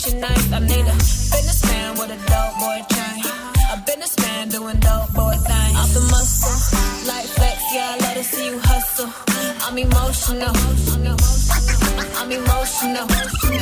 Treat. 0.10 0.24
I 0.24 0.60
need 0.60 0.88
a 0.88 0.96
businessman 0.96 1.94
with 1.94 2.10
a 2.10 2.20
dope 2.30 2.58
boy 2.60 2.82
chain. 2.90 3.22
A 3.74 3.78
businessman 3.86 4.50
doing 4.50 4.80
dope 4.80 5.14
boy 5.14 5.36
things. 5.48 5.78
Off 5.78 5.94
the 5.94 6.02
muscle, 6.10 7.08
like 7.08 7.26
flex, 7.26 7.58
yeah, 7.74 7.96
I 7.96 8.04
love 8.04 8.16
to 8.16 8.24
see 8.24 8.46
you 8.48 8.60
hustle. 8.60 9.14
I'm 9.66 9.78
emotional. 9.78 10.54
I'm 12.18 12.32
emotional. 12.32 13.59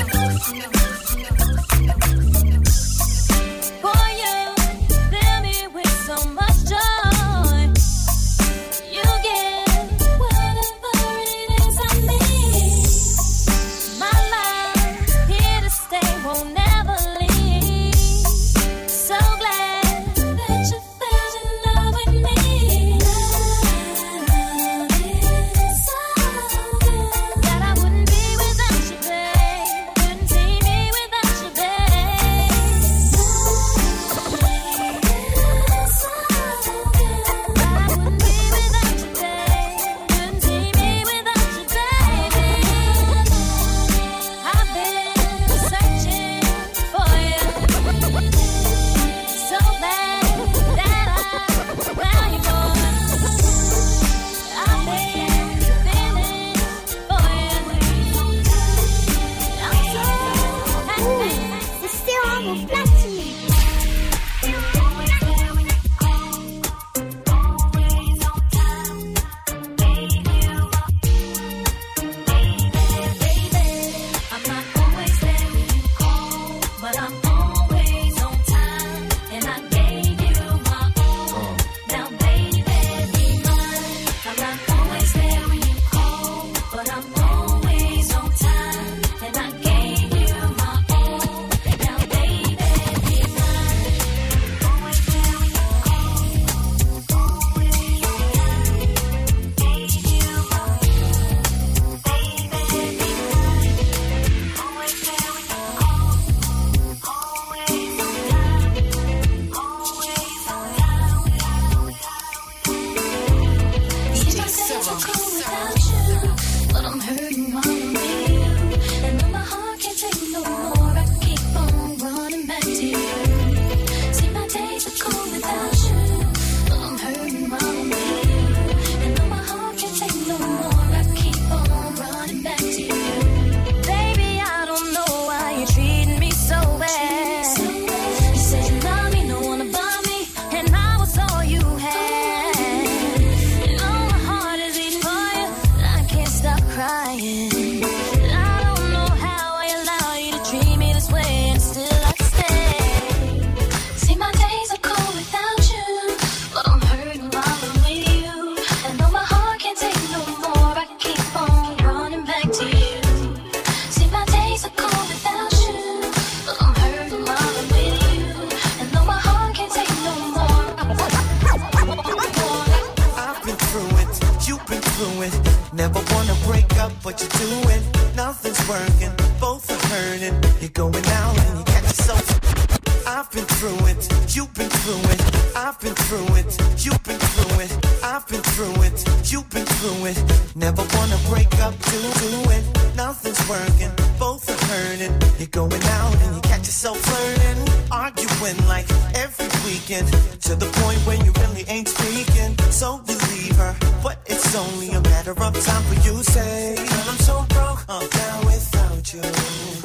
so 196.88 196.94
flirting, 196.94 197.68
arguing 197.92 198.58
like 198.66 198.88
every 199.14 199.52
weekend. 199.68 200.08
To 200.48 200.56
the 200.56 200.70
point 200.80 201.00
where 201.06 201.20
you 201.26 201.32
really 201.42 201.66
ain't 201.68 201.90
speaking. 201.90 202.52
So 202.72 203.02
you 203.08 203.18
leave 203.32 203.58
her, 203.58 203.76
but 204.02 204.18
it's 204.26 204.56
only 204.56 204.92
a 204.92 205.02
matter 205.02 205.32
of 205.32 205.54
time 205.68 205.84
for 205.90 205.98
you 206.08 206.24
say, 206.24 206.76
Girl, 206.76 207.06
I'm 207.12 207.20
so 207.30 207.36
broke 207.50 207.84
uh, 207.90 208.08
now 208.22 208.38
without 208.48 209.06
you. 209.14 209.26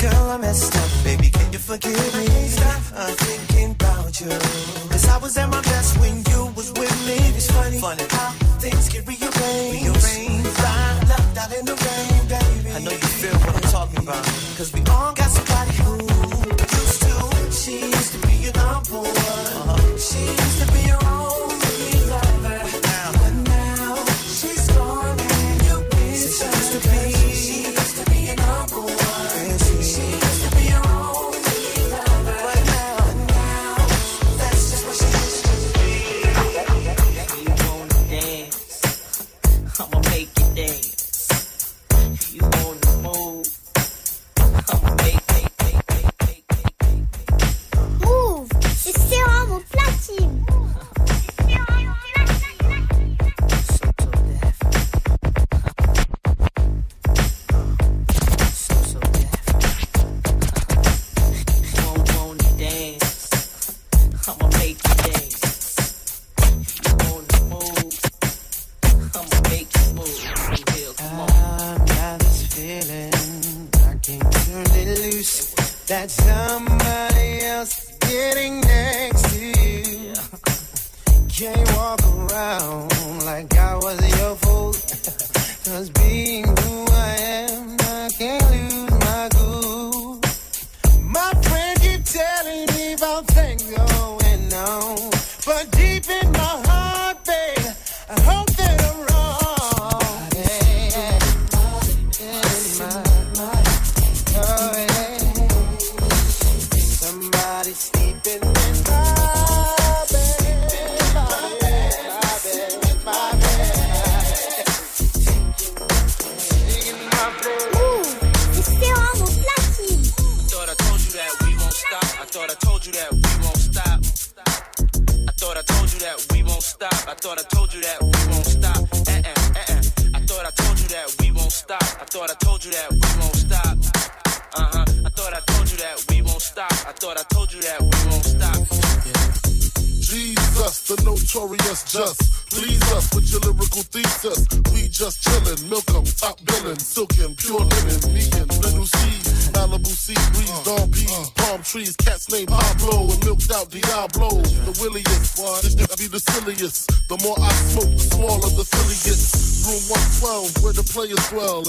Girl, 0.05 0.31
I 0.31 0.37
messed 0.37 0.77
up, 0.77 0.91
baby, 1.03 1.29
can 1.31 1.53
you 1.53 1.59
forgive 1.59 2.11
me? 2.19 2.27
Stop 2.47 2.83
uh, 2.95 3.11
thinking 3.27 3.71
about 3.73 4.21
you. 4.21 4.31
Cause 4.93 5.09
I 5.09 5.19
was 5.19 5.37
at 5.37 5.49
my 5.51 5.63
best 5.63 5.99
when 5.99 6.15
you 6.31 6.41
was 6.55 6.71
with 6.79 6.97
me. 7.09 7.19
It's 7.35 7.51
funny, 7.51 7.79
funny 7.79 8.05
how 8.11 8.31
things 8.63 8.89
get 8.89 9.03
rearranged. 9.09 9.83
rearranged. 9.91 10.55
Blind, 10.55 11.09
left 11.09 11.53
in 11.59 11.65
the 11.67 11.77
rain, 11.85 12.23
baby. 12.31 12.71
I 12.77 12.79
know 12.85 12.93
you 12.93 13.11
feel 13.21 13.37
what 13.43 13.55
I'm 13.57 13.71
talking 13.77 14.03
about. 14.07 14.25
Cause 14.57 14.73
we 14.73 14.81
all 14.87 15.13
got 15.13 15.31
somebody 15.31 15.73
who 15.83 16.12
she 17.65 17.79
used 17.79 18.13
to 18.15 18.27
be 18.27 18.49
an 18.49 18.59
odd 18.59 18.91
one. 18.91 19.97
used 20.27 20.67
to 20.67 20.73
be 20.73 20.82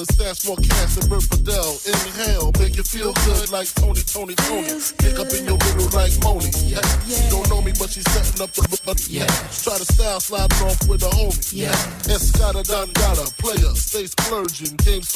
It 0.04 0.12
stands 0.12 0.44
for 0.44 0.58
cancer, 0.58 1.08
Bert 1.08 1.24
Fidel. 1.24 1.80
Inhale, 1.88 2.52
make 2.60 2.76
you 2.76 2.84
feel 2.84 3.14
good 3.24 3.50
like 3.56 3.72
Tony, 3.72 4.02
Tony, 4.04 4.36
Tony. 4.36 4.68
Pick 5.00 5.16
up 5.16 5.32
in 5.32 5.48
your 5.48 5.56
middle 5.56 5.88
like 5.96 6.12
Moni. 6.20 6.52
Yeah. 6.60 6.84
yeah. 7.08 7.16
She 7.16 7.30
don't 7.32 7.48
know 7.48 7.62
me, 7.62 7.72
but 7.80 7.88
she's 7.88 8.04
setting 8.12 8.44
up 8.44 8.52
the. 8.52 8.68
But 8.84 9.00
yeah. 9.08 9.32
Try 9.64 9.80
to 9.80 9.88
style 9.88 10.20
sliding 10.20 10.60
off 10.68 10.76
with 10.90 11.08
a 11.08 11.12
homie. 11.16 11.56
Yeah. 11.56 11.72
Escada, 12.12 12.68
Don 12.68 12.92
Dondada, 12.92 13.32
player, 13.40 13.72
stays 13.80 14.12
splurging, 14.12 14.76
games. 14.84 15.08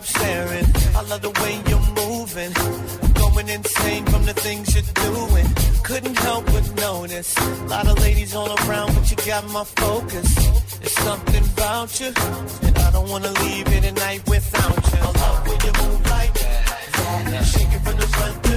Stop 0.00 0.20
staring. 0.20 0.64
I 0.94 1.02
love 1.02 1.22
the 1.22 1.30
way 1.42 1.60
you're 1.68 1.88
moving. 2.06 2.52
I'm 3.02 3.12
going 3.12 3.48
insane 3.48 4.04
from 4.06 4.24
the 4.26 4.34
things 4.34 4.74
you're 4.74 4.94
doing. 4.94 5.46
Couldn't 5.82 6.18
help 6.18 6.44
but 6.46 6.76
notice. 6.76 7.36
A 7.36 7.66
lot 7.66 7.86
of 7.86 7.98
ladies 8.00 8.34
all 8.34 8.50
around, 8.60 8.94
but 8.94 9.10
you 9.10 9.16
got 9.16 9.48
my 9.50 9.64
focus. 9.64 10.34
There's 10.78 10.92
something 10.92 11.44
about 11.54 12.00
you, 12.00 12.12
and 12.62 12.78
I 12.78 12.90
don't 12.90 13.08
wanna 13.08 13.32
leave 13.42 13.66
here 13.68 13.80
tonight 13.80 14.22
without 14.28 14.76
you. 14.92 14.98
I 15.00 15.10
love 15.22 15.48
when 15.48 15.60
you 15.66 15.72
move 15.82 16.10
like 16.10 16.34
that. 16.34 17.44
Shake 17.44 17.72
it 17.72 17.82
from 17.84 17.96
the 17.96 18.06
front 18.06 18.47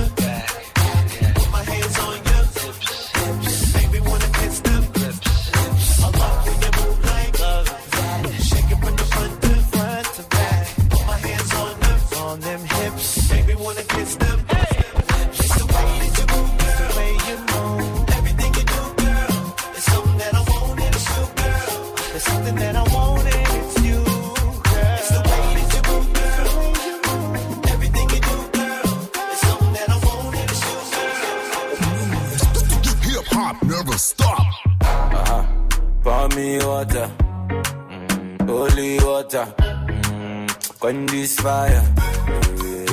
fire. 41.42 41.84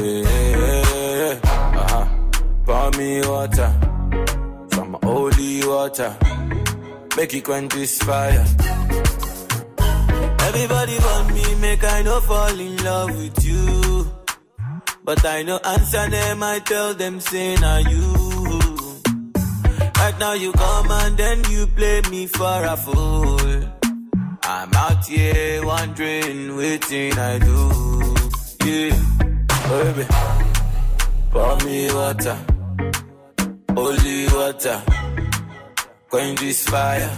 Yeah, 0.01 0.43
yeah, 0.63 0.83
yeah. 1.23 1.37
Uh-huh. 1.83 2.07
Pour 2.65 2.91
me 2.99 3.21
water, 3.21 3.71
some 4.73 4.97
holy 5.03 5.67
water, 5.67 6.17
make 7.17 7.35
it 7.35 7.45
quench 7.45 7.75
this 7.75 7.99
fire. 8.03 8.47
Everybody 10.49 10.97
want 10.99 11.35
me, 11.35 11.55
make 11.57 11.85
I 11.85 12.03
no 12.03 12.21
fall 12.21 12.59
in 12.59 12.77
love 12.85 13.11
with 13.17 13.45
you. 13.45 14.13
But 15.05 15.25
I 15.25 15.43
no 15.43 15.59
answer 15.59 16.09
them, 16.11 16.43
I 16.43 16.59
tell 16.61 16.95
them, 16.95 17.21
say, 17.21 17.55
now 17.57 17.79
you. 17.79 18.07
Right 19.97 20.19
now 20.19 20.33
you 20.33 20.53
come 20.53 20.91
and 20.91 21.17
then 21.17 21.45
you 21.51 21.67
play 21.67 22.01
me 22.11 22.27
for 22.27 22.65
a 22.65 22.77
fool. 22.77 23.39
I'm 24.43 24.73
out 24.75 25.05
here 25.07 25.67
wondering, 25.67 26.57
waiting 26.57 27.13
I 27.19 27.39
do. 27.39 28.08
Yeah, 28.69 28.93
baby. 29.71 30.05
Pour 31.33 31.57
me 31.65 31.89
water, 31.95 32.37
holy 33.75 34.27
water, 34.37 34.83
quench 36.11 36.41
this 36.41 36.69
fire. 36.69 37.11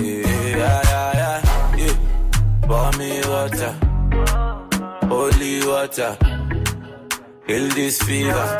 Yeah. 0.00 1.40
Pour 2.62 2.90
me 2.98 3.10
water, 3.32 3.72
holy 5.08 5.66
water, 5.66 6.16
kill 7.46 7.68
this 7.70 8.02
fever. 8.02 8.58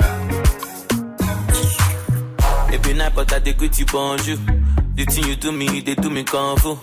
Night, 2.97 3.15
but 3.15 3.31
I 3.31 3.39
dey 3.41 3.53
greet 3.53 3.79
you 3.79 3.85
bonjour. 3.87 4.39
The 4.95 5.05
thing 5.05 5.25
you 5.29 5.53
me, 5.53 5.81
they 5.83 5.95
do 5.97 6.09
me 6.09 6.25
kung 6.25 6.57
fu. 6.57 6.79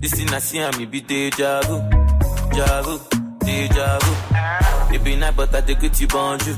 This 0.00 0.12
thing 0.14 0.28
I 0.34 0.40
see, 0.40 0.58
me 0.76 0.86
be 0.86 1.00
deja 1.00 1.60
vu. 1.62 2.02
Every 5.04 5.16
night, 5.16 5.34
but 5.36 5.52
I 5.52 5.60
dey 5.62 5.74
greet 5.74 6.00
you 6.00 6.06
bonjour. 6.06 6.54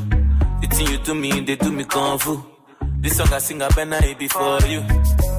The 0.60 0.66
thing 0.70 0.88
you 0.88 0.98
do 0.98 1.14
me, 1.14 1.30
they 1.40 1.56
do 1.56 1.72
me 1.72 1.84
fu. 2.18 2.44
This 3.00 3.16
song 3.16 3.32
I 3.32 3.38
sing, 3.38 3.62
I 3.62 3.68
better 3.68 4.04
it 4.04 4.18
be 4.18 4.28
for 4.28 4.58
you, 4.66 4.82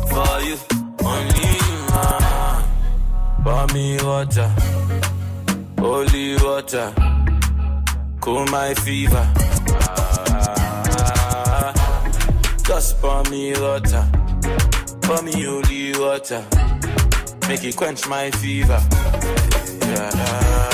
for 0.10 0.42
you, 0.42 0.58
only 1.06 1.50
you. 1.66 1.82
Ah. 1.94 2.66
Pour 3.44 3.68
me 3.76 3.98
water, 4.02 4.48
holy 5.78 6.36
water, 6.38 6.92
cool 8.22 8.44
my 8.48 8.74
fever. 8.74 9.26
Just 12.66 13.00
pour 13.02 13.22
me 13.30 13.54
water, 13.54 14.04
pour 15.04 15.22
me 15.22 15.44
holy 15.44 15.94
water, 16.00 16.44
make 17.48 17.64
it 17.66 17.76
quench 17.76 18.08
my 18.08 18.32
fever. 18.32 18.82
Yeah. 19.92 20.65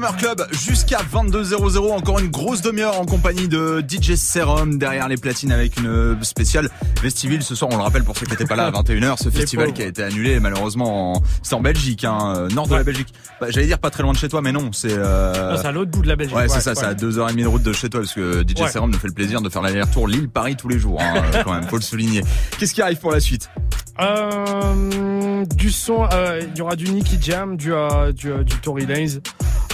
Summer 0.00 0.16
Club 0.16 0.46
jusqu'à 0.52 1.00
22h00. 1.12 1.92
Encore 1.92 2.20
une 2.20 2.28
grosse 2.30 2.62
demi-heure 2.62 2.98
en 2.98 3.04
compagnie 3.04 3.48
de 3.48 3.84
DJ 3.86 4.14
Serum 4.14 4.78
derrière 4.78 5.08
les 5.08 5.18
platines 5.18 5.52
avec 5.52 5.76
une 5.78 6.16
spéciale 6.22 6.70
Vestiville 7.02 7.42
ce 7.42 7.54
soir. 7.54 7.70
On 7.70 7.76
le 7.76 7.82
rappelle 7.82 8.02
pour 8.04 8.16
ceux 8.16 8.24
qui 8.24 8.30
n'étaient 8.32 8.46
pas 8.46 8.56
là 8.56 8.68
à 8.68 8.70
21h, 8.70 9.22
ce 9.22 9.28
festival 9.28 9.74
qui 9.74 9.82
a 9.82 9.86
été 9.86 10.02
annulé 10.02 10.40
malheureusement. 10.40 11.16
en- 11.16 11.22
C'est 11.42 11.54
en 11.54 11.60
Belgique, 11.60 12.04
hein, 12.04 12.32
euh, 12.34 12.48
nord 12.48 12.66
de 12.66 12.76
la. 12.76 12.82
Belgique. 12.82 13.12
Bah, 13.42 13.48
J'allais 13.50 13.66
dire 13.66 13.78
pas 13.78 13.90
très 13.90 14.02
loin 14.02 14.12
de 14.12 14.16
chez 14.16 14.30
toi, 14.30 14.40
mais 14.40 14.52
non, 14.52 14.70
c'est. 14.72 14.90
Euh... 14.90 15.58
C'est 15.58 15.66
à 15.66 15.72
l'autre 15.72 15.90
bout 15.90 16.00
de 16.00 16.08
la 16.08 16.16
Belgique. 16.16 16.34
Ouais, 16.34 16.48
c'est 16.48 16.60
ça, 16.62 16.74
c'est 16.74 16.86
à 16.86 16.94
2h30 16.94 17.42
de 17.42 17.46
route 17.46 17.62
de 17.62 17.72
chez 17.74 17.90
toi 17.90 18.00
parce 18.00 18.14
que 18.14 18.42
DJ 18.42 18.60
Ouais. 18.62 18.70
Serum 18.70 18.90
nous 18.90 18.98
fait 18.98 19.08
le 19.08 19.12
plaisir 19.14 19.42
de 19.42 19.50
faire 19.50 19.60
l'aller-retour 19.60 20.08
Lille-Paris 20.08 20.56
tous 20.56 20.68
les 20.68 20.78
jours, 20.78 20.98
hein, 21.02 21.22
euh, 21.34 21.42
quand 21.44 21.52
même, 21.52 21.64
faut 21.64 21.76
le 21.76 21.82
souligner. 21.82 22.22
Qu'est-ce 22.58 22.72
qui 22.72 22.80
arrive 22.80 22.98
pour 22.98 23.12
la 23.12 23.20
suite? 23.20 23.50
Euh, 23.98 25.44
du 25.56 25.70
son, 25.70 26.06
euh, 26.12 26.40
il 26.42 26.58
y 26.58 26.62
aura 26.62 26.76
du 26.76 26.90
Nicky 26.90 27.18
Jam, 27.20 27.56
du, 27.56 27.72
euh, 27.72 28.12
du, 28.12 28.30
euh, 28.30 28.42
du 28.42 28.56
Tory 28.56 28.86
Lanez, 28.86 29.20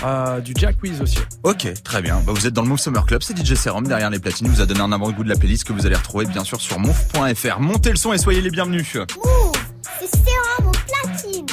euh, 0.04 0.40
du 0.40 0.52
Jack 0.56 0.76
Wiz 0.82 1.00
aussi. 1.00 1.18
Ok, 1.42 1.72
très 1.84 2.02
bien. 2.02 2.20
Bah, 2.26 2.32
vous 2.34 2.46
êtes 2.46 2.54
dans 2.54 2.62
le 2.62 2.68
Move 2.68 2.80
Summer 2.80 3.04
Club, 3.06 3.22
c'est 3.22 3.36
DJ 3.36 3.54
Serum 3.54 3.86
derrière 3.86 4.10
les 4.10 4.18
platines. 4.18 4.46
Il 4.46 4.52
vous 4.52 4.60
a 4.60 4.66
donné 4.66 4.80
un 4.80 4.92
avant-goût 4.92 5.24
de 5.24 5.28
la 5.28 5.36
playlist 5.36 5.64
que 5.64 5.72
vous 5.72 5.86
allez 5.86 5.96
retrouver 5.96 6.26
bien 6.26 6.44
sûr 6.44 6.60
sur 6.60 6.78
move.fr. 6.78 7.60
Montez 7.60 7.90
le 7.90 7.96
son 7.96 8.12
et 8.12 8.18
soyez 8.18 8.40
les 8.40 8.50
bienvenus. 8.50 8.96
Move, 8.96 9.52
c'est 10.00 10.08
sérum 10.16 10.68
au 10.68 10.72
platine. 10.72 11.46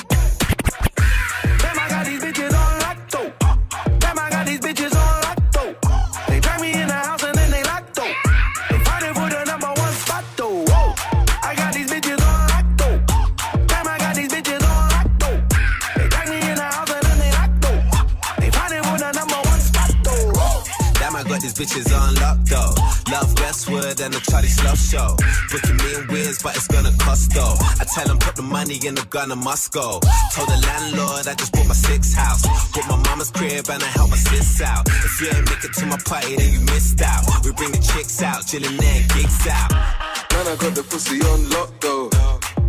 Damn, 21.64 21.72
I 21.72 21.76
got 21.76 21.84
bitches 21.84 21.94
on 21.96 22.16
lock 22.16 22.38
though. 22.46 23.12
Love 23.12 23.40
Westwood 23.40 24.00
and 24.02 24.14
the 24.14 24.20
Charlie 24.30 24.48
Sloth 24.48 24.80
show. 24.80 25.16
Booking 25.52 25.78
me 25.78 25.96
in 25.96 26.08
Wiz, 26.08 26.42
but 26.42 26.56
it's 26.56 26.68
gonna 26.68 26.92
cost 26.98 27.32
though. 27.34 27.56
I 27.80 27.86
tell 27.94 28.08
them 28.08 28.18
put 28.20 28.36
the 28.36 28.42
money 28.42 28.80
in 28.86 28.96
the 28.96 29.06
gun 29.10 29.32
and 29.32 29.42
must 29.42 29.72
go. 29.72 30.00
Told 30.34 30.50
the 30.50 30.60
landlord 30.68 31.28
I 31.28 31.36
just 31.36 31.52
bought 31.54 31.68
my 31.68 31.74
sixth 31.74 32.16
house. 32.16 32.44
Bought 32.74 32.88
my 32.90 32.98
mama's 33.10 33.32
crib 33.32 33.70
and 33.70 33.84
I 33.84 33.88
help 33.88 34.10
my 34.10 34.18
sis 34.18 34.62
out. 34.62 34.88
If 34.88 35.22
you 35.22 35.28
ain't 35.28 35.50
make 35.50 35.64
it 35.64 35.74
to 35.74 35.86
my 35.86 35.98
party, 36.06 36.36
then 36.36 36.52
you 36.54 36.60
missed 36.62 37.02
out. 37.02 37.24
We 37.46 37.52
bring 37.54 37.72
the 37.72 37.80
chicks 37.80 38.22
out, 38.22 38.44
chillin' 38.44 38.78
there, 38.78 39.02
gigs 39.16 39.48
out. 39.48 39.72
Man, 39.72 40.48
I 40.48 40.56
got 40.58 40.76
the 40.76 40.84
pussy 40.84 41.22
on 41.22 41.50
lock 41.50 41.72
though. 41.80 42.10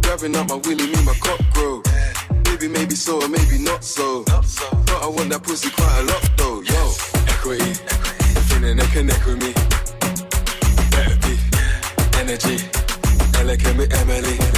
Grabbing 0.03 0.37
up 0.37 0.49
my 0.49 0.57
willy, 0.57 0.87
me 0.87 1.01
my 1.05 1.15
cock 1.21 1.41
grow. 1.53 1.83
Maybe, 2.47 2.69
maybe 2.69 2.95
so, 2.95 3.21
or 3.21 3.29
maybe 3.29 3.59
not 3.59 3.83
so. 3.83 4.25
But 4.25 5.03
I 5.03 5.09
want 5.09 5.31
that 5.31 5.43
pussy 5.43 5.71
quite 5.71 5.99
a 5.99 6.05
lot 6.05 6.25
though. 6.37 6.63
Yo, 6.63 6.83
equity, 7.27 7.73
feeling 8.55 8.77
they 8.77 8.87
connect 8.87 9.27
with 9.27 9.43
me. 9.43 9.53
Be 11.23 11.39
energy. 12.19 12.59
Can 13.57 13.77
be 13.77 13.87
Emily. 13.93 14.54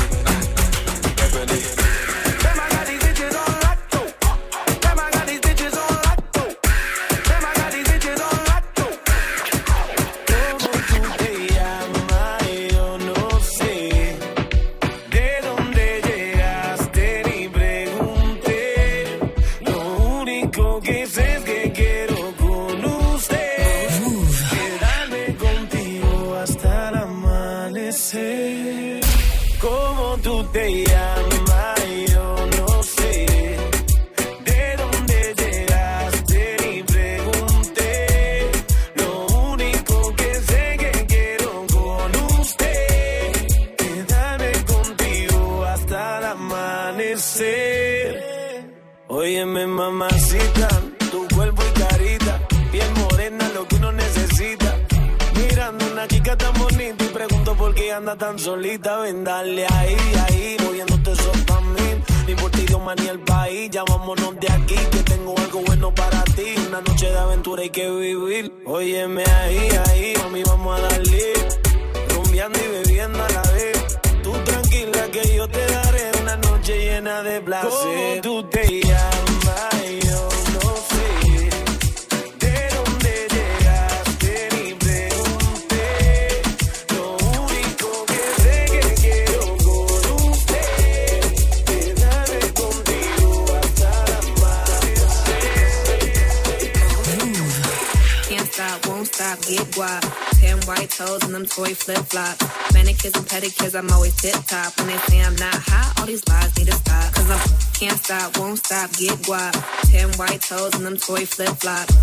Toy 101.56 101.74
flip 101.74 102.04
flops. 102.12 102.44
Manicures 102.74 103.16
and 103.16 103.26
pedicures, 103.26 103.74
I'm 103.74 103.90
always 103.90 104.14
tip 104.16 104.36
top. 104.46 104.76
When 104.76 104.88
they 104.88 104.98
say 105.08 105.22
I'm 105.22 105.36
not 105.36 105.54
hot, 105.54 105.94
all 105.98 106.06
these 106.06 106.26
lies 106.28 106.56
need 106.58 106.66
to 106.66 106.72
stop. 106.72 107.14
Cause 107.14 107.30
I'm 107.30 107.40
can't 107.72 107.98
stop, 107.98 108.38
won't 108.38 108.58
stop, 108.58 108.92
get 108.92 109.16
guap. 109.24 109.52
Ten 109.90 110.08
white 110.18 110.40
toes 110.42 110.74
and 110.74 110.84
them 110.84 110.96
toy 110.96 111.24
flip 111.24 111.54
flops. 111.56 111.94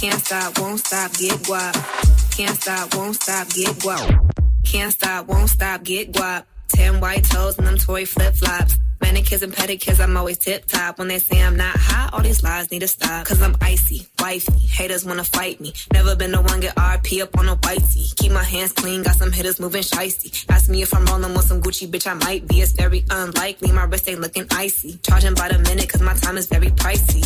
Can't 0.00 0.20
stop, 0.20 0.58
won't 0.58 0.80
stop, 0.80 1.12
get 1.14 1.38
guap. 1.48 1.74
Can't 2.36 2.56
stop, 2.60 2.94
won't 2.94 3.14
stop, 3.14 3.48
get 3.50 3.74
guap. 3.84 4.34
Can't 4.64 4.92
stop, 4.92 5.28
won't 5.28 5.50
stop, 5.50 5.82
get 5.82 6.12
guap. 6.12 6.44
Ten 6.68 7.00
white 7.00 7.24
toes 7.24 7.58
and 7.58 7.66
them 7.66 7.78
toy 7.78 8.06
flip 8.06 8.34
flops. 8.34 8.78
Manicures 9.02 9.42
and 9.42 9.52
pedicures, 9.52 10.02
I'm 10.02 10.16
always 10.16 10.38
tip 10.38 10.64
top. 10.66 10.98
When 10.98 11.08
they 11.08 11.18
say 11.18 11.42
I'm 11.42 11.56
not 11.56 11.76
hot, 11.76 12.14
all 12.14 12.22
these 12.22 12.42
lies 12.42 12.70
need 12.70 12.80
to 12.80 12.88
stop. 12.88 13.26
Cause 13.26 13.42
I'm 13.42 13.56
icy, 13.60 14.06
wifey. 14.24 14.58
Haters 14.78 15.04
wanna 15.04 15.22
fight 15.22 15.60
me. 15.60 15.70
Never 15.92 16.16
been 16.16 16.32
the 16.32 16.40
one 16.40 16.60
get 16.60 16.74
RP 16.76 17.20
up 17.20 17.36
on 17.38 17.46
a 17.46 17.56
whitey. 17.56 18.04
Keep 18.16 18.32
my 18.32 18.46
hands 18.54 18.72
clean, 18.72 19.02
got 19.02 19.16
some 19.16 19.30
hitters 19.30 19.60
moving 19.60 19.82
shicey. 19.82 20.28
Ask 20.48 20.70
me 20.70 20.80
if 20.80 20.94
I'm 20.96 21.04
rolling 21.04 21.34
with 21.34 21.46
some 21.50 21.60
Gucci, 21.60 21.86
bitch, 21.92 22.06
I 22.06 22.14
might 22.14 22.48
be. 22.48 22.62
It's 22.62 22.72
very 22.72 23.04
unlikely. 23.10 23.70
My 23.72 23.84
wrist 23.84 24.08
ain't 24.08 24.20
looking 24.20 24.46
icy. 24.50 24.98
Charging 25.02 25.34
by 25.34 25.48
the 25.52 25.58
minute, 25.68 25.88
cause 25.90 26.00
my 26.00 26.14
time 26.14 26.38
is 26.38 26.46
very 26.46 26.70
pricey. 26.82 27.22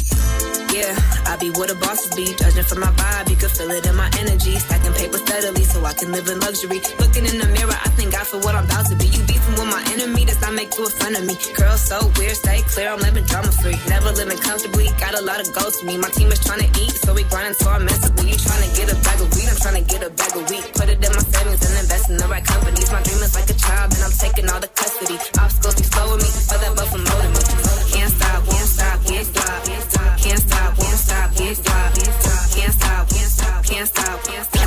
Yeah, 0.75 0.93
I 1.31 1.37
be 1.41 1.51
where 1.51 1.69
the 1.69 1.77
bosses 1.77 2.15
be. 2.15 2.27
Judging 2.35 2.65
from 2.65 2.81
my 2.81 2.93
vibe, 3.01 3.31
you 3.31 3.37
can 3.37 3.49
feel 3.49 3.71
it 3.71 3.87
in 3.87 3.97
my 3.97 4.11
energy. 4.19 4.59
Stacking 4.59 4.95
paper 4.95 5.19
steadily 5.19 5.65
so 5.65 5.85
I 5.85 5.93
can 5.95 6.11
live 6.13 6.27
in 6.29 6.41
luxury. 6.41 6.81
Looking 6.99 7.25
in 7.31 7.39
the 7.39 7.49
mirror, 7.57 7.79
I 7.87 7.89
thank 7.97 8.13
God 8.13 8.27
for 8.27 8.39
what 8.45 8.55
I'm 8.55 8.67
about 8.67 8.87
to 8.91 8.97
be. 8.97 9.07
You 9.07 9.23
beefing 9.25 9.57
with 9.59 9.71
my 9.71 9.83
enemy, 9.95 10.25
does 10.27 10.41
not 10.41 10.53
make 10.55 10.77
you 10.77 10.85
a 10.85 10.91
friend 10.91 11.17
of 11.17 11.25
me. 11.25 11.35
Girl, 11.57 11.77
so 11.77 11.99
weird, 12.19 12.37
stay 12.37 12.61
clear, 12.69 12.91
I'm 12.91 13.01
living 13.01 13.25
drama 13.25 13.51
free. 13.53 13.79
Never 13.89 14.11
living 14.13 14.39
comfortably, 14.39 14.87
got 15.01 15.15
a 15.19 15.23
lot 15.23 15.41
of 15.41 15.49
goals 15.55 15.81
for 15.81 15.87
me. 15.87 15.97
My 15.97 16.11
team 16.11 16.31
is 16.31 16.41
trying 16.45 16.61
to 16.61 16.71
eat, 16.83 16.88
so 16.91 17.15
we 17.15 17.23
grinding 17.25 17.55
so 17.55 17.71
I'm 17.71 17.85
mentally. 17.85 18.31
You 18.31 18.39
trying 18.39 18.65
to 18.65 18.71
get 18.77 18.93
a 18.93 18.97
bag 19.03 19.21
of 19.21 19.29
weed, 19.35 19.49
I'm 19.49 19.57
trying 19.57 19.79
to 19.83 19.87
get 19.89 20.01
a 20.03 20.11
bag 20.11 20.33
of 20.37 20.45
wheat. 20.51 20.65
Put 20.75 20.89
it 20.89 20.99
in 21.01 21.13
my 21.13 21.25
savings 21.25 21.61
and 21.67 21.75
invest 21.81 22.11
in 22.11 22.17
the 22.17 22.27
right 22.29 22.45
companies. 22.45 22.91
My 22.93 23.03
dream 23.03 23.21
is 23.23 23.35
like 23.35 23.51
a 23.51 23.57
child, 23.57 23.93
and 23.95 24.03
I'm 24.05 24.15
taking 24.15 24.49
all 24.49 24.61
the 24.61 24.69
custody. 24.69 25.17
Obstacles 25.39 25.77
be 25.77 25.85
slow 25.85 26.07
with 26.15 26.23
me, 26.23 26.31
but 26.49 26.59
that 26.61 26.73
buff 26.77 26.93
molding 26.93 27.33
me. 27.35 27.43
Can't 27.93 28.13
stop, 28.13 28.41
won't 28.47 28.69
stop, 28.69 28.97
get 29.05 29.25
stop. 29.27 29.61
Can't 30.19 30.41
stop, 30.41 30.71
won't 30.79 30.99
stop, 30.99 31.29
get 31.37 31.57
stop. 31.57 31.95
Can't 31.95 32.75
stop, 32.75 33.09
can't 33.09 33.31
stop, 33.31 33.65
can't 33.65 33.89
stop, 33.89 34.25
can't 34.25 34.47
stop. 34.47 34.58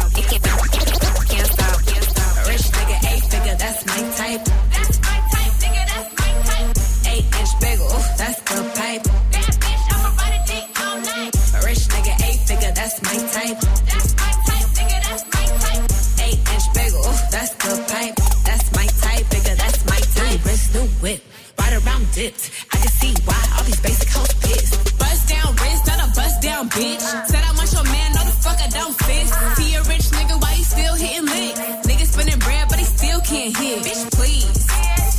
I 22.21 22.77
can 22.77 22.93
see 23.01 23.17
why 23.25 23.41
all 23.57 23.63
these 23.65 23.81
basic 23.81 24.09
hoes 24.13 24.29
pissed. 24.45 24.77
Bust 25.01 25.25
down, 25.27 25.57
wrist, 25.57 25.87
not 25.89 26.05
a 26.05 26.07
bust 26.13 26.37
down, 26.39 26.69
bitch. 26.69 27.01
Said 27.01 27.41
I 27.41 27.49
want 27.57 27.73
your 27.73 27.81
man, 27.81 28.13
no 28.13 28.21
the 28.21 28.35
fuck 28.45 28.61
I 28.61 28.69
don't 28.69 28.93
fist. 28.93 29.33
See 29.57 29.73
a 29.73 29.81
rich 29.89 30.05
nigga, 30.13 30.37
why 30.37 30.53
he 30.53 30.61
still 30.61 30.93
hitting 30.93 31.25
lick? 31.25 31.57
Niggas 31.81 32.13
spinning 32.13 32.37
bread, 32.37 32.69
but 32.69 32.77
he 32.77 32.85
still 32.85 33.21
can't 33.21 33.57
hit. 33.57 33.81
Bitch, 33.81 34.05
please. 34.13 34.69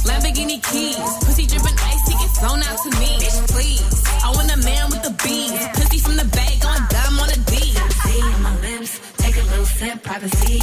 Lamborghini 0.07 0.63
keys, 0.63 1.03
pussy 1.27 1.45
dripping 1.51 1.75
ice, 1.75 2.07
he 2.07 2.15
gets 2.23 2.39
flown 2.39 2.63
out 2.63 2.79
to 2.87 2.91
me. 3.03 3.19
Bitch, 3.19 3.51
please. 3.51 3.83
I 4.23 4.31
want 4.31 4.55
a 4.55 4.59
man 4.63 4.87
with 4.95 5.03
the 5.03 5.11
beans, 5.27 5.59
pussy 5.75 5.99
from 5.99 6.15
the 6.15 6.29
bag, 6.31 6.55
going 6.63 6.87
dumb 6.87 7.19
on 7.19 7.35
a 7.35 7.39
D. 7.51 7.75
See 8.07 8.23
my 8.47 8.55
lips, 8.63 9.03
take 9.19 9.35
a 9.35 9.45
little 9.51 9.67
sip, 9.67 10.05
privacy. 10.05 10.62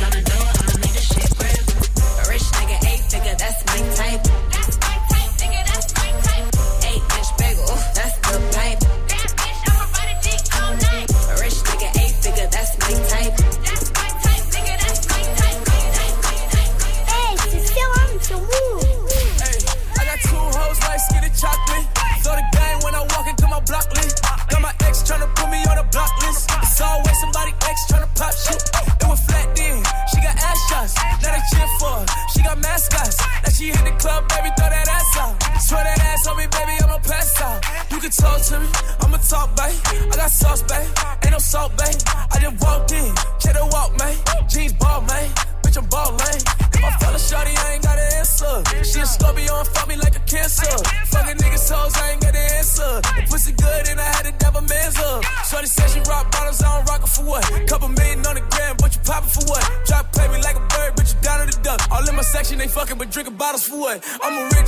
what? 63.79 64.03
I'm 64.21 64.37
a 64.37 64.49
real 64.53 64.58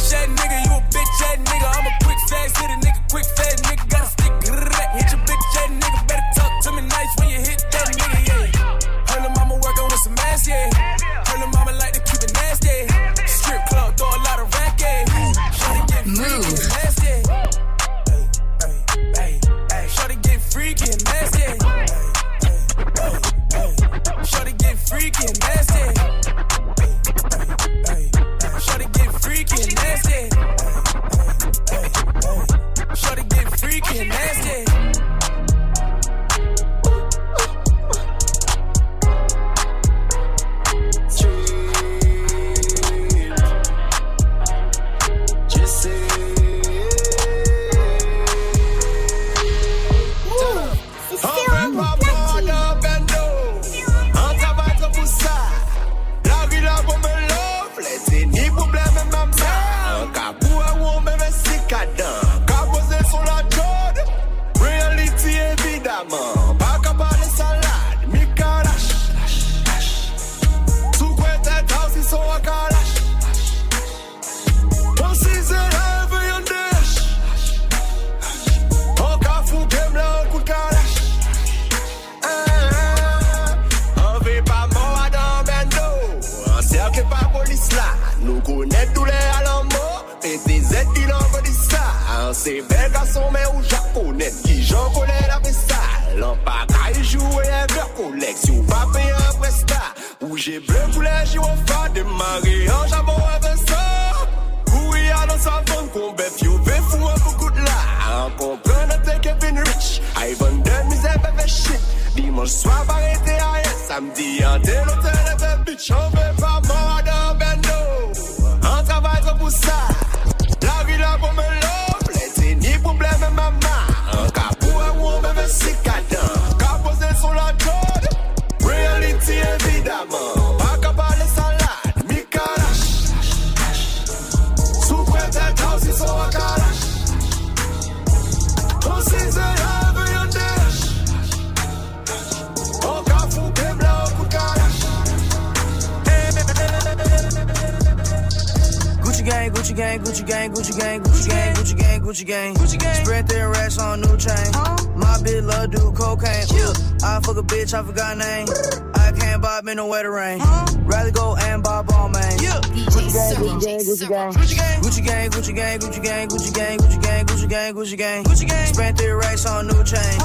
bitch, 157.72 157.80
I 157.80 157.84
forgot 157.86 158.18
name. 158.18 158.48
I 158.94 159.12
can't 159.12 159.42
bob 159.42 159.68
in 159.68 159.78
the 159.78 159.86
wetter 159.86 160.12
rain. 160.12 160.40
Huh? 160.42 160.66
Rather 160.84 161.12
go 161.12 161.36
and 161.36 161.64
bob 161.64 161.90
all 161.92 162.10
man. 162.10 162.32
Yeah. 162.42 162.60
Gucci 162.62 163.14
gang, 163.14 163.36
Gucci 163.36 164.08
gang, 164.08 164.32
Gucci 164.32 164.56
gang. 164.58 164.82
Gucci 164.82 165.06
gang, 165.06 165.30
Gucci 165.32 165.56
gang, 165.56 165.80
Gucci 165.80 166.04
gang, 166.04 166.28
Gucci 166.30 166.54
gang, 166.54 166.78
Gucci 166.78 167.02
gang, 167.02 167.26
Gucci 167.26 167.50
gang, 167.50 167.74
Gucci 167.74 167.98
gang. 167.98 168.24
Gucci 168.24 168.48
gang. 168.48 168.74
Spent 168.74 168.98
three 168.98 169.12
racks 169.12 169.46
on 169.46 169.68
new 169.68 169.84
chain. 169.84 170.18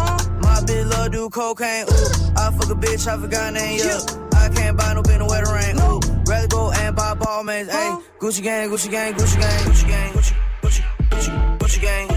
My 0.42 0.60
bitch 0.66 0.90
love 0.90 1.12
do 1.12 1.30
cocaine. 1.30 1.84
Ooh, 1.84 2.36
I 2.36 2.50
fuck 2.52 2.70
a 2.70 2.74
bitch, 2.74 3.06
I 3.06 3.20
forgot 3.20 3.52
name. 3.52 3.78
Yeah. 3.78 4.00
I 4.34 4.48
can't 4.50 4.76
buy 4.76 4.92
no 4.94 5.02
bin 5.02 5.18
the 5.18 5.26
wetter 5.26 5.52
rain. 5.52 5.76
Ooh, 5.80 6.00
rather 6.26 6.48
go 6.48 6.70
and 6.72 6.96
buy 6.96 7.14
ball 7.14 7.44
man. 7.44 7.66
Hey, 7.68 7.96
Gucci 8.20 8.42
gang, 8.42 8.70
Gucci 8.70 8.90
gang, 8.90 9.14
Gucci 9.14 9.38
gang, 9.40 9.64
Gucci 9.64 9.88
gang, 9.88 10.12
Gucci, 10.12 10.34
Gucci, 10.62 10.82
Gucci, 11.10 11.58
Gucci 11.58 11.80
gang. 11.80 12.15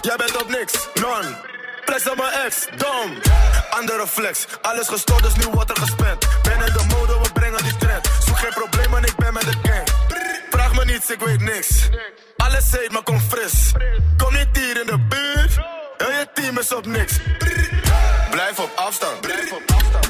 jij 0.00 0.16
bent 0.16 0.42
op 0.42 0.48
niks, 0.48 0.72
non. 0.94 1.36
Flex 1.84 2.10
op 2.10 2.16
mijn 2.16 2.32
ex, 2.32 2.66
dom. 2.76 3.18
Andere 3.70 4.06
flex, 4.06 4.46
alles 4.62 4.88
gestort, 4.88 5.22
dus 5.22 5.34
nu 5.34 5.44
wordt 5.52 5.70
er 5.70 5.76
gespend. 5.76 6.26
Ben 6.42 6.66
in 6.66 6.72
de 6.72 6.84
mode, 6.88 7.18
we 7.22 7.32
brengen 7.32 7.62
die 7.62 7.76
trend. 7.76 8.08
Zoek 8.26 8.38
geen 8.38 8.52
probleem, 8.52 8.94
en 8.94 9.04
ik 9.04 9.16
ben 9.16 9.32
met 9.32 9.42
de 9.42 9.54
gang. 9.62 9.88
Vraag 10.50 10.74
me 10.74 10.84
niets, 10.84 11.10
ik 11.10 11.20
weet 11.20 11.40
niks. 11.40 11.88
Alles 12.36 12.70
heet, 12.70 12.92
maar 12.92 13.02
kom 13.02 13.20
fris. 13.20 13.72
Kom 14.16 14.34
niet 14.34 14.48
hier 14.52 14.80
in 14.80 14.86
de 14.86 14.98
buurt, 14.98 15.54
heel 15.96 16.10
je 16.10 16.28
team 16.34 16.58
is 16.58 16.72
op 16.72 16.86
niks. 16.86 17.12
Blijf 18.30 18.58
op 18.58 18.70
afstand, 18.76 19.20
blijf 19.20 19.52
op 19.52 19.62
afstand. 19.66 20.09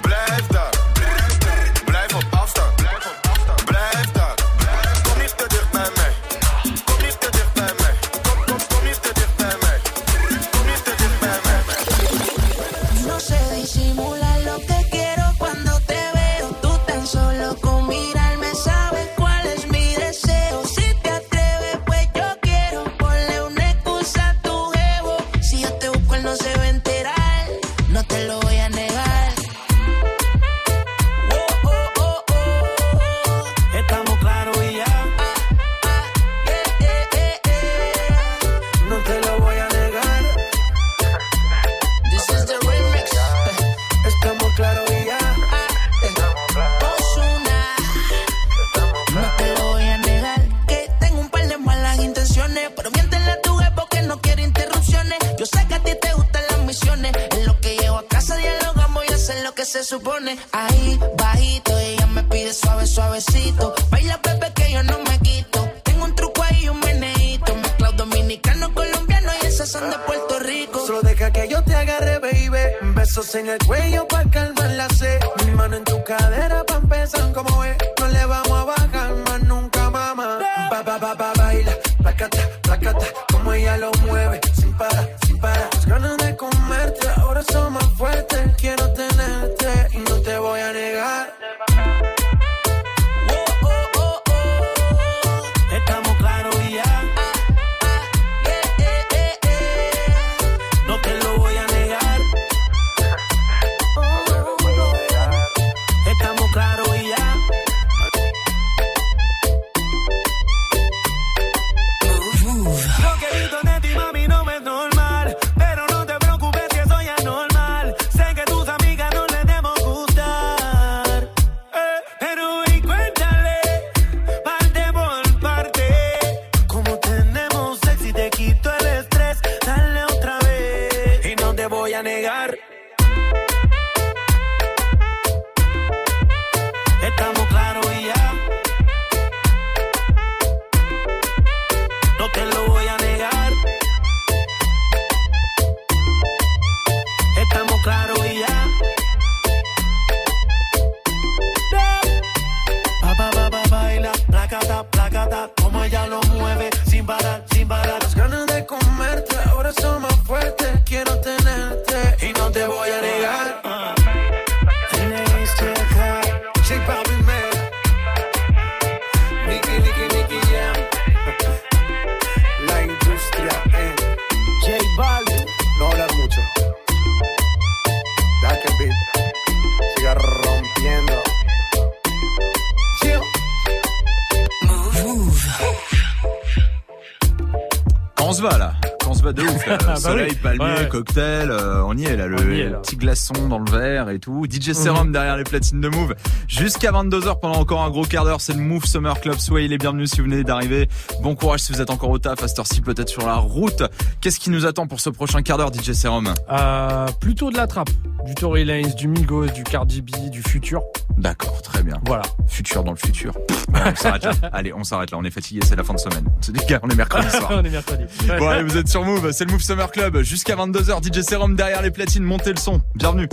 on 188.30 188.32
se 188.32 188.42
va 188.42 188.56
là 188.58 188.89
on 189.10 189.14
se 189.14 189.22
bat 189.22 189.32
de 189.32 189.42
ouf. 189.42 189.50
Euh, 189.70 189.76
bah 189.86 189.96
soleil, 189.96 190.34
palmier, 190.34 190.88
cocktail, 190.88 191.50
euh, 191.50 191.82
on 191.84 191.96
y 191.96 192.04
est 192.04 192.16
là, 192.16 192.26
le 192.26 192.36
petit 192.82 192.96
glaçon 192.96 193.48
dans 193.48 193.58
le 193.58 193.70
verre 193.70 194.08
et 194.08 194.18
tout. 194.18 194.46
DJ 194.50 194.68
mhm. 194.68 194.74
Serum 194.74 195.12
derrière 195.12 195.36
les 195.36 195.44
platines 195.44 195.80
de 195.80 195.88
Move. 195.88 196.14
Jusqu'à 196.48 196.90
22h 196.90 197.38
pendant 197.40 197.58
encore 197.58 197.82
un 197.82 197.90
gros 197.90 198.04
quart 198.04 198.24
d'heure, 198.24 198.40
c'est 198.40 198.54
le 198.54 198.60
Move 198.60 198.84
Summer 198.84 199.20
Club. 199.20 199.38
Soyez 199.38 199.68
les 199.68 199.78
bienvenus 199.78 200.10
si 200.10 200.18
vous 200.20 200.24
venez 200.24 200.42
d'arriver. 200.42 200.88
Bon 201.22 201.34
courage 201.34 201.60
si 201.60 201.72
vous 201.72 201.80
êtes 201.80 201.90
encore 201.90 202.10
au 202.10 202.18
taf, 202.18 202.42
à 202.42 202.48
cette 202.48 202.58
heure-ci 202.58 202.80
peut-être 202.80 203.08
sur 203.08 203.26
la 203.26 203.36
route. 203.36 203.82
Qu'est-ce 204.20 204.40
qui 204.40 204.50
nous 204.50 204.66
attend 204.66 204.86
pour 204.86 205.00
ce 205.00 205.10
prochain 205.10 205.42
quart 205.42 205.58
d'heure, 205.58 205.72
DJ 205.72 205.92
Serum? 205.92 206.32
Euh, 206.50 207.06
plutôt 207.20 207.50
de 207.50 207.56
la 207.56 207.66
trappe, 207.66 207.90
du 208.24 208.34
Tory 208.34 208.64
Lanez, 208.64 208.92
du 208.94 209.08
Migos, 209.08 209.46
du 209.46 209.62
Cardi 209.62 210.02
B, 210.02 210.30
du 210.30 210.42
Futur. 210.42 210.82
D'accord, 211.16 211.60
très 211.62 211.82
bien. 211.82 211.96
Voilà. 212.06 212.22
Futur 212.48 212.82
dans 212.82 212.92
le 212.92 212.96
futur. 212.96 213.34
on 213.74 213.94
s'arrête 213.94 214.24
là. 214.24 214.32
Allez, 214.52 214.72
on 214.72 214.84
s'arrête 214.84 215.10
là. 215.10 215.18
On 215.18 215.24
est 215.24 215.30
fatigué, 215.30 215.60
c'est 215.64 215.76
la 215.76 215.84
fin 215.84 215.94
de 215.94 215.98
semaine. 215.98 216.24
C'est 216.40 216.52
on 216.82 216.88
est 216.88 216.94
mercredi 216.94 217.28
soir. 217.36 217.50
on 217.52 217.64
est 217.64 217.70
mercredi. 217.70 218.04
Bon, 218.38 218.48
allez, 218.48 218.62
vous 218.62 218.76
êtes 218.76 218.88
sur 218.88 218.99
c'est 219.32 219.44
le 219.44 219.52
Move 219.52 219.62
Summer 219.62 219.90
Club. 219.90 220.22
Jusqu'à 220.22 220.56
22h, 220.56 221.02
DJ 221.02 221.22
Serum 221.22 221.54
derrière 221.54 221.82
les 221.82 221.90
platines, 221.90 222.24
montez 222.24 222.50
le 222.50 222.58
son. 222.58 222.80
Bienvenue. 222.94 223.28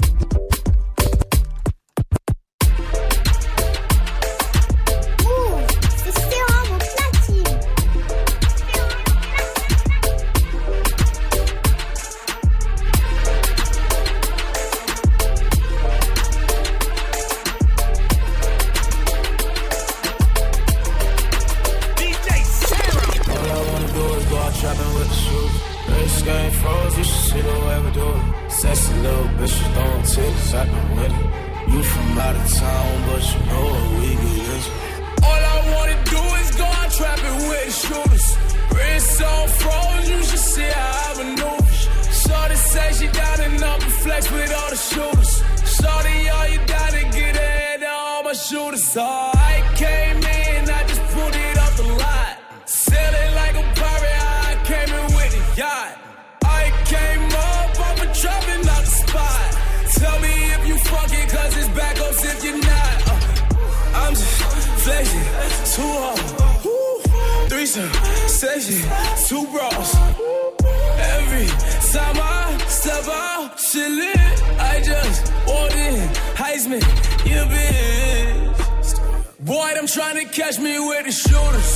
Out. 73.48 74.60
I 74.60 74.82
just 74.84 75.34
walked 75.48 75.76
in, 75.76 76.10
Heisman, 76.36 76.82
you 77.26 77.42
bitch. 77.54 79.46
Boy, 79.46 79.74
them 79.76 79.88
trying 79.88 80.18
to 80.18 80.26
catch 80.26 80.60
me 80.60 80.80
with 80.80 81.06
the 81.06 81.12
shooters. 81.12 81.72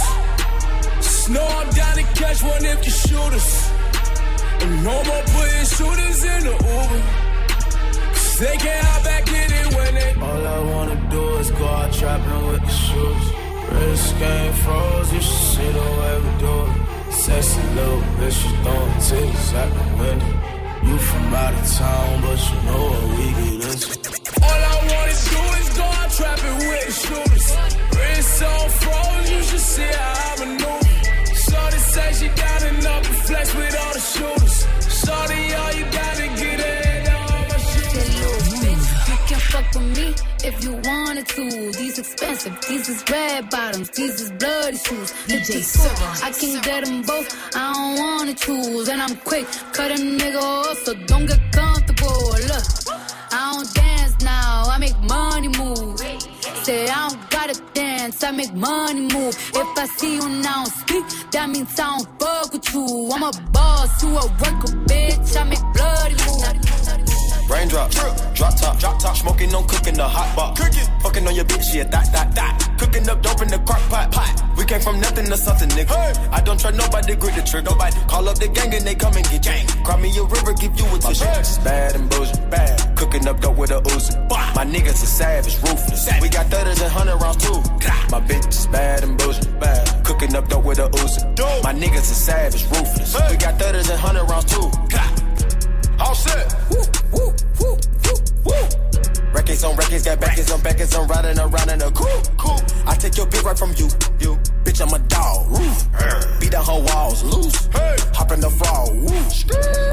Just 0.98 1.30
know 1.30 1.46
I'm 1.46 1.70
down 1.70 1.96
to 1.96 2.04
catch 2.20 2.44
one 2.44 2.66
if 2.66 2.86
you 2.86 2.92
shoot 2.92 3.34
us. 3.34 3.72
And 4.62 4.84
no 4.84 5.04
more 5.04 5.24
putting 5.34 5.66
shooters 5.66 6.24
in 6.24 6.44
the 6.48 6.56
Uber. 6.76 7.02
They 8.40 8.58
can't 8.58 8.86
hop 8.88 9.04
back 9.04 9.28
in 9.28 9.50
it 9.60 9.76
when 9.76 9.94
they. 9.94 10.14
All 10.20 10.48
I 10.48 10.60
wanna 10.74 11.10
do 11.12 11.38
is 11.38 11.52
go 11.52 11.68
out 11.68 11.94
trapping 11.94 12.48
with 12.48 12.62
the 12.62 12.76
shooters. 12.86 13.28
Wrist 13.72 14.20
game 14.20 14.54
froze, 14.64 15.14
you 15.14 15.22
should 15.22 15.46
see 15.54 15.72
the 15.72 15.88
way 16.00 16.14
we 16.24 16.32
do 16.40 16.56
it. 16.66 17.14
Sexy 17.14 17.62
little 17.76 18.02
bitch, 18.18 18.44
you 18.44 18.64
throwing 18.64 18.92
titties 19.06 19.54
at 19.54 19.70
the 19.70 20.04
window. 20.04 20.41
You 20.84 20.98
from 20.98 21.34
out 21.34 21.54
of 21.54 21.72
town, 21.78 22.22
but 22.22 22.40
you 22.50 22.60
know 22.68 22.84
what 22.90 23.04
we 23.18 23.26
get 23.38 23.70
into. 23.70 23.90
All 24.42 24.62
I 24.72 24.78
wanna 24.90 25.16
do 25.32 25.42
is 25.62 25.70
go 25.78 25.84
out 25.84 26.10
trapping 26.18 26.58
with 26.68 26.86
the 26.88 26.94
shooters. 27.04 27.48
Wrist 27.96 28.44
on 28.44 28.70
froze, 28.82 29.32
you 29.32 29.42
should 29.44 29.66
see 29.74 29.92
how 30.00 30.26
I 30.26 30.40
maneuver. 30.40 31.36
Shorty 31.46 31.80
say 31.94 32.10
she 32.20 32.28
got 32.30 32.62
enough 32.64 33.04
to 33.04 33.14
flex 33.28 33.54
with 33.54 33.76
all 33.82 33.94
the 33.94 34.04
shooters. 34.14 34.58
Shorty, 35.06 35.54
all 35.54 35.72
you 35.80 35.86
gotta 36.00 36.28
fuck 39.52 39.74
with 39.74 39.98
me 39.98 40.08
if 40.48 40.64
you 40.64 40.74
wanted 40.90 41.28
to. 41.28 41.44
These 41.80 42.00
expensive, 42.00 42.56
these 42.68 42.88
is 42.88 43.04
red 43.12 43.50
bottoms, 43.50 43.90
these 43.90 44.22
is 44.22 44.32
bloody 44.32 44.78
shoes. 44.78 45.12
DJ 45.28 45.62
Sarah, 45.62 46.28
I 46.28 46.32
can 46.32 46.62
get 46.62 46.86
them 46.86 47.02
both, 47.02 47.30
I 47.56 47.74
don't 47.74 48.00
wanna 48.00 48.34
choose. 48.34 48.88
And 48.88 49.02
I'm 49.02 49.16
quick, 49.18 49.46
cut 49.74 49.92
a 49.92 49.96
nigga 49.96 50.42
off, 50.42 50.78
so 50.86 50.94
don't 51.12 51.26
get 51.26 51.42
comfortable. 51.52 52.22
Look, 52.50 52.66
I 53.32 53.52
don't 53.54 53.74
dance 53.74 54.16
now, 54.24 54.64
I 54.74 54.78
make 54.80 54.98
money 55.02 55.50
move. 55.50 56.00
Say 56.64 56.88
I 56.88 57.10
don't 57.10 57.30
gotta 57.30 57.62
dance, 57.74 58.24
I 58.24 58.32
make 58.32 58.54
money 58.54 59.02
move. 59.02 59.36
If 59.62 59.70
I 59.84 59.86
see 59.98 60.16
you 60.16 60.30
now 60.30 60.64
speak, 60.64 61.06
that 61.32 61.50
means 61.50 61.78
I 61.78 61.98
don't 61.98 62.08
fuck 62.20 62.54
with 62.54 62.74
you. 62.74 63.10
I'm 63.14 63.24
a 63.24 63.32
boss, 63.52 64.02
you 64.02 64.10
a 64.10 64.26
worker, 64.42 64.72
bitch. 64.88 65.36
I 65.36 65.44
make 65.44 65.66
bloody 65.76 66.16
moves. 66.24 66.81
Raindrop, 67.52 67.92
drop 67.92 68.32
drop 68.34 68.56
top, 68.56 68.80
drop 68.80 69.00
top, 69.00 69.16
smoking 69.18 69.54
on 69.54 69.68
cooking 69.68 69.94
the 69.94 70.08
hot 70.08 70.34
pot. 70.36 70.58
Cooking, 70.58 70.88
fucking 71.04 71.28
on 71.28 71.36
your 71.36 71.46
bitch, 71.46 71.76
yeah, 71.76 71.84
that, 71.84 72.12
that, 72.12 72.34
that. 72.34 72.54
Cooking 72.80 73.08
up 73.10 73.22
dope 73.22 73.42
in 73.42 73.50
the 73.50 73.60
crock 73.60 73.82
pot, 73.90 74.12
pot. 74.12 74.32
We 74.58 74.66
came 74.66 74.82
from 74.82 75.00
nothing 75.00 75.26
to 75.26 75.38
something, 75.38 75.70
nigga. 75.70 75.94
I 76.32 76.42
don't 76.42 76.60
trust 76.60 76.78
nobody, 76.78 77.16
grip 77.16 77.36
the 77.36 77.44
trigger. 77.44 77.70
Nobody 77.70 77.96
call 78.08 78.28
up 78.30 78.40
the 78.40 78.48
gang 78.48 78.74
and 78.74 78.86
they 78.88 78.96
come 78.96 79.16
and 79.16 79.28
get 79.30 79.44
gang. 79.44 79.68
Cry 79.84 80.00
me 80.02 80.10
a 80.18 80.24
river, 80.24 80.54
give 80.54 80.74
you 80.80 80.86
a 80.96 80.98
tissue. 80.98 81.26
It's 81.38 81.58
bad 81.60 81.96
and 81.96 82.10
bullshit, 82.10 82.50
bad. 82.50 82.98
Cooking 82.98 83.28
up 83.28 83.40
dope 83.42 83.58
with 83.58 83.72
a 83.72 83.82
Uzi. 83.82 84.16
My 84.56 84.66
niggas 84.66 85.04
are 85.04 85.14
savage, 85.22 85.56
ruthless. 85.62 86.10
We 86.22 86.30
got 86.30 86.48
30s 86.48 86.82
and 86.82 86.94
100 86.94 87.18
rounds 87.22 87.38
too. 87.44 87.60
My 88.10 88.22
bitch 88.22 88.48
is 88.48 88.68
bad 88.68 89.04
and 89.04 89.18
bullshit, 89.18 89.60
bad. 89.60 90.06
Cooking 90.06 90.36
up 90.36 90.48
dope 90.48 90.64
with 90.64 90.80
a 90.80 90.90
Uzi. 90.90 91.22
My 91.64 91.74
niggas 91.74 92.10
are 92.10 92.22
savage, 92.26 92.64
ruthless. 92.72 93.14
We 93.30 93.38
got 93.38 93.60
30s 93.60 93.92
and 93.92 94.02
100 94.02 94.24
rounds 94.26 94.46
too. 94.46 95.31
All 96.02 96.16
set. 96.16 96.56
Woo, 96.72 96.82
woo, 97.14 97.34
woo, 97.60 97.78
woo, 98.06 98.18
woo. 98.46 99.34
Records 99.34 99.64
on 99.64 99.76
records, 99.76 100.04
got 100.04 100.20
backers 100.20 100.52
on 100.52 100.62
backers, 100.62 100.96
I'm 100.96 101.08
riding 101.08 101.38
around 101.38 101.70
in 101.70 101.82
a 101.82 101.92
coupe. 101.92 102.38
Cool. 102.38 102.60
I 102.88 102.96
take 102.96 103.18
your 103.18 103.28
bitch 103.28 103.44
right 103.44 103.58
from 103.58 103.70
you. 103.78 103.88
You. 104.20 104.38
Bitch, 104.64 104.82
I'm 104.82 104.94
a 104.94 105.00
dog. 105.08 105.50
Roof. 105.52 106.40
Beat 106.40 106.52
down 106.52 106.66
her 106.66 106.82
walls. 106.90 107.24
Loose. 107.24 107.68
Hey. 107.68 107.96
Hop 108.14 108.32
in 108.32 108.40
the 108.40 108.50
frog. 108.50 108.90
Woo. 108.90 109.08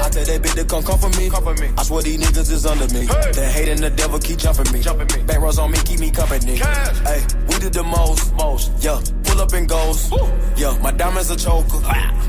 I 0.03 0.09
tell 0.09 0.25
that 0.25 0.43
bitch 0.43 0.55
to 0.55 0.65
come 0.65 0.83
come 0.83 0.99
for 0.99 1.11
me. 1.19 1.29
Come 1.29 1.45
for 1.45 1.55
me. 1.55 1.71
I 1.77 1.83
swear 1.83 2.03
these 2.03 2.19
niggas 2.19 2.51
is 2.51 2.67
under 2.67 2.93
me. 2.95 3.07
Hey. 3.07 3.33
The 3.33 3.47
hate 3.47 3.69
and 3.69 3.81
the 3.81 3.91
devil 3.91 4.19
keep 4.19 4.39
jumping 4.39 4.73
me. 4.73 4.81
Jumping 4.81 5.09
me. 5.17 5.25
Back 5.25 5.41
rows 5.41 5.59
on 5.59 5.71
me, 5.71 5.79
keep 5.85 6.01
me 6.01 6.11
company. 6.11 6.57
Hey, 6.57 7.27
we 7.49 7.59
did 7.59 7.73
the 7.73 7.83
most. 7.85 8.35
Most. 8.35 8.73
Yeah. 8.83 9.01
Pull 9.39 9.47
up 9.47 9.53
and 9.53 9.69
goes. 9.69 10.11
Yeah, 10.57 10.77
my 10.83 10.91
diamonds 10.91 11.31
a 11.31 11.37
choker. 11.37 11.79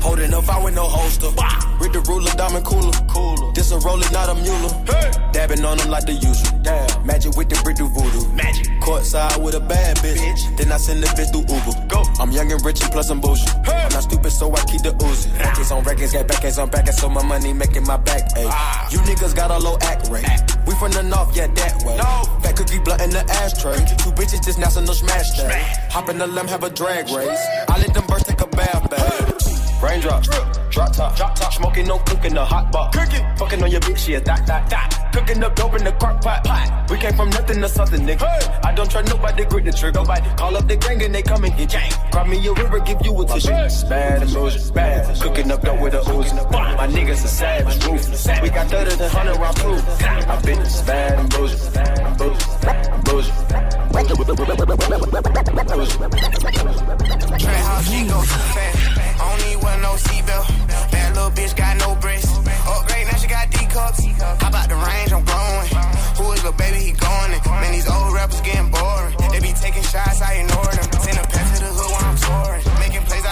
Holding 0.00 0.32
up, 0.32 0.48
I 0.48 0.62
with 0.62 0.76
no 0.76 0.84
holster. 0.84 1.26
Read 1.80 1.92
the 1.92 2.00
ruler, 2.06 2.30
diamond 2.36 2.64
cooler. 2.64 2.92
Cooler. 3.08 3.52
This 3.52 3.72
a 3.72 3.78
roller, 3.78 4.08
not 4.12 4.28
a 4.28 4.34
mule. 4.36 4.70
Hey. 4.86 5.10
Dabbing 5.32 5.64
on 5.64 5.78
them 5.78 5.90
like 5.90 6.06
the 6.06 6.12
usual. 6.12 6.58
Damn. 6.62 7.04
Magic 7.04 7.34
with 7.36 7.48
the 7.48 7.58
brick 7.64 7.78
do 7.78 7.88
voodoo. 7.88 8.28
Magic. 8.34 8.66
Courtside 8.80 9.42
with 9.42 9.56
a 9.56 9.60
bad 9.60 9.96
bitch. 9.96 10.56
Then 10.56 10.70
I 10.70 10.76
send 10.76 11.02
the 11.02 11.08
bitch 11.18 11.32
through 11.32 11.50
Uber. 11.50 11.88
Go. 11.88 12.04
I'm 12.20 12.30
young 12.30 12.52
and 12.52 12.64
rich 12.64 12.80
and 12.80 12.92
plus 12.92 13.10
I'm 13.10 13.20
bullshit. 13.20 13.48
Hey. 13.66 13.82
I'm 13.82 13.92
not 13.92 14.04
stupid, 14.04 14.30
so 14.30 14.46
I 14.54 14.62
keep 14.70 14.82
the 14.82 14.92
Uzi. 14.92 15.36
Records 15.36 15.72
on 15.72 15.82
records, 15.82 16.12
got 16.12 16.28
backers 16.28 16.58
on 16.58 16.70
backers, 16.70 16.98
so 16.98 17.08
my 17.08 17.24
money 17.24 17.52
making 17.52 17.86
my 17.86 17.96
back. 17.96 18.22
Ayy. 18.36 18.46
Ah. 18.46 18.88
You 18.92 18.98
niggas 18.98 19.34
got 19.34 19.50
a 19.50 19.58
low 19.58 19.76
act 19.82 20.08
rate. 20.10 20.26
We 20.66 20.74
from 20.76 20.92
the 20.92 21.02
north, 21.02 21.34
yeah, 21.34 21.48
that 21.48 21.82
way. 21.82 21.96
No. 21.96 22.38
Fat 22.42 22.56
cookie 22.56 22.78
blunt 22.78 23.02
in 23.02 23.10
the 23.10 23.24
ashtray. 23.42 23.78
Two 23.98 24.12
bitches 24.12 24.44
just 24.44 24.58
national 24.58 24.94
smash 24.94 25.30
day. 25.36 25.48
Hop 25.90 26.08
in 26.08 26.18
the 26.18 26.26
limb, 26.26 26.46
have 26.46 26.62
a 26.62 26.70
drag 26.70 26.99
race. 27.08 27.46
I 27.68 27.78
let 27.78 27.94
them 27.94 28.06
birds 28.06 28.24
take 28.24 28.40
a 28.40 28.46
bath 28.46 28.90
bag. 28.90 29.82
Raindrop, 29.82 30.24
drop 30.70 30.92
top, 30.92 31.16
drop 31.16 31.34
top, 31.34 31.52
smoking 31.52 31.86
no 31.86 31.98
cooking 31.98 32.34
the 32.34 32.44
hot 32.44 32.72
pot. 32.72 32.92
Cooking, 32.92 33.24
fucking 33.36 33.62
on 33.62 33.70
your 33.70 33.80
bitch, 33.80 34.08
yeah, 34.08 34.20
that, 34.20 34.46
that, 34.46 34.70
that. 34.70 35.10
Cooking 35.12 35.42
up 35.42 35.54
dope 35.56 35.74
in 35.74 35.84
the 35.84 35.92
crock 35.92 36.20
pot, 36.22 36.44
pot. 36.44 36.90
We 36.90 36.96
came 36.98 37.14
from 37.14 37.30
nothing 37.30 37.60
to 37.60 37.68
something, 37.68 38.00
nigga. 38.06 38.64
I 38.64 38.72
don't 38.72 38.90
trust 38.90 39.08
nobody, 39.08 39.44
grip 39.44 39.64
the 39.64 39.72
trigger. 39.72 40.00
Nobody 40.00 40.28
call 40.36 40.56
up 40.56 40.66
the 40.68 40.76
gang 40.76 41.02
and 41.02 41.14
they 41.14 41.22
come 41.22 41.44
and 41.44 41.56
get 41.56 41.70
gang. 41.70 41.90
Cry 42.12 42.26
me 42.26 42.46
a 42.46 42.52
river, 42.52 42.80
give 42.80 42.98
you 43.04 43.20
a 43.20 43.26
tissue. 43.26 43.52
It's 43.52 43.84
bad 43.84 44.22
and 44.22 44.32
bullshit, 44.32 44.74
bad. 44.74 45.20
Cooking 45.20 45.50
up 45.50 45.62
dope 45.62 45.80
with 45.80 45.94
a 45.94 46.00
Uzi. 46.00 46.50
My 46.50 46.86
niggas 46.86 47.24
are 47.24 47.28
savage, 47.28 47.84
ruthless. 47.84 48.28
We 48.42 48.48
got 48.50 48.68
30 48.68 48.92
and 48.92 49.00
100 49.00 49.36
round 49.36 49.56
proof. 49.56 49.84
My 50.00 50.36
bitch 50.42 50.66
is 50.66 50.82
bad 50.82 51.18
and 51.18 51.30
bullshit, 51.30 51.60
bullshit, 52.18 53.04
bullshit. 53.04 53.50
Trap 57.40 57.64
house, 57.64 57.88
she 57.88 58.06
go 58.06 58.20
too 58.20 58.26
fast. 58.54 59.20
I 59.20 59.36
don't 59.36 59.48
need 59.48 59.62
one 59.62 59.82
no 59.82 59.94
seatbelt. 59.94 60.59
Bad 60.92 61.14
little 61.14 61.30
bitch 61.30 61.56
got 61.56 61.76
no 61.78 61.94
breasts. 61.96 62.36
Upgrade, 62.38 63.06
now 63.06 63.16
she 63.16 63.28
got 63.28 63.50
D 63.50 63.58
cups. 63.66 64.04
Hop 64.42 64.54
out 64.54 64.68
the 64.68 64.76
range, 64.76 65.12
I'm 65.12 65.24
growing. 65.24 65.68
Who 66.18 66.32
is 66.32 66.42
the 66.42 66.52
baby? 66.52 66.78
He 66.78 66.92
going 66.92 67.32
in. 67.32 67.40
Man, 67.44 67.72
these 67.72 67.88
old 67.88 68.12
rappers 68.14 68.40
getting 68.40 68.70
boring. 68.70 69.16
They 69.32 69.40
be 69.40 69.52
taking 69.52 69.82
shots, 69.82 70.20
I 70.22 70.34
ignore 70.42 70.72
them. 70.74 70.89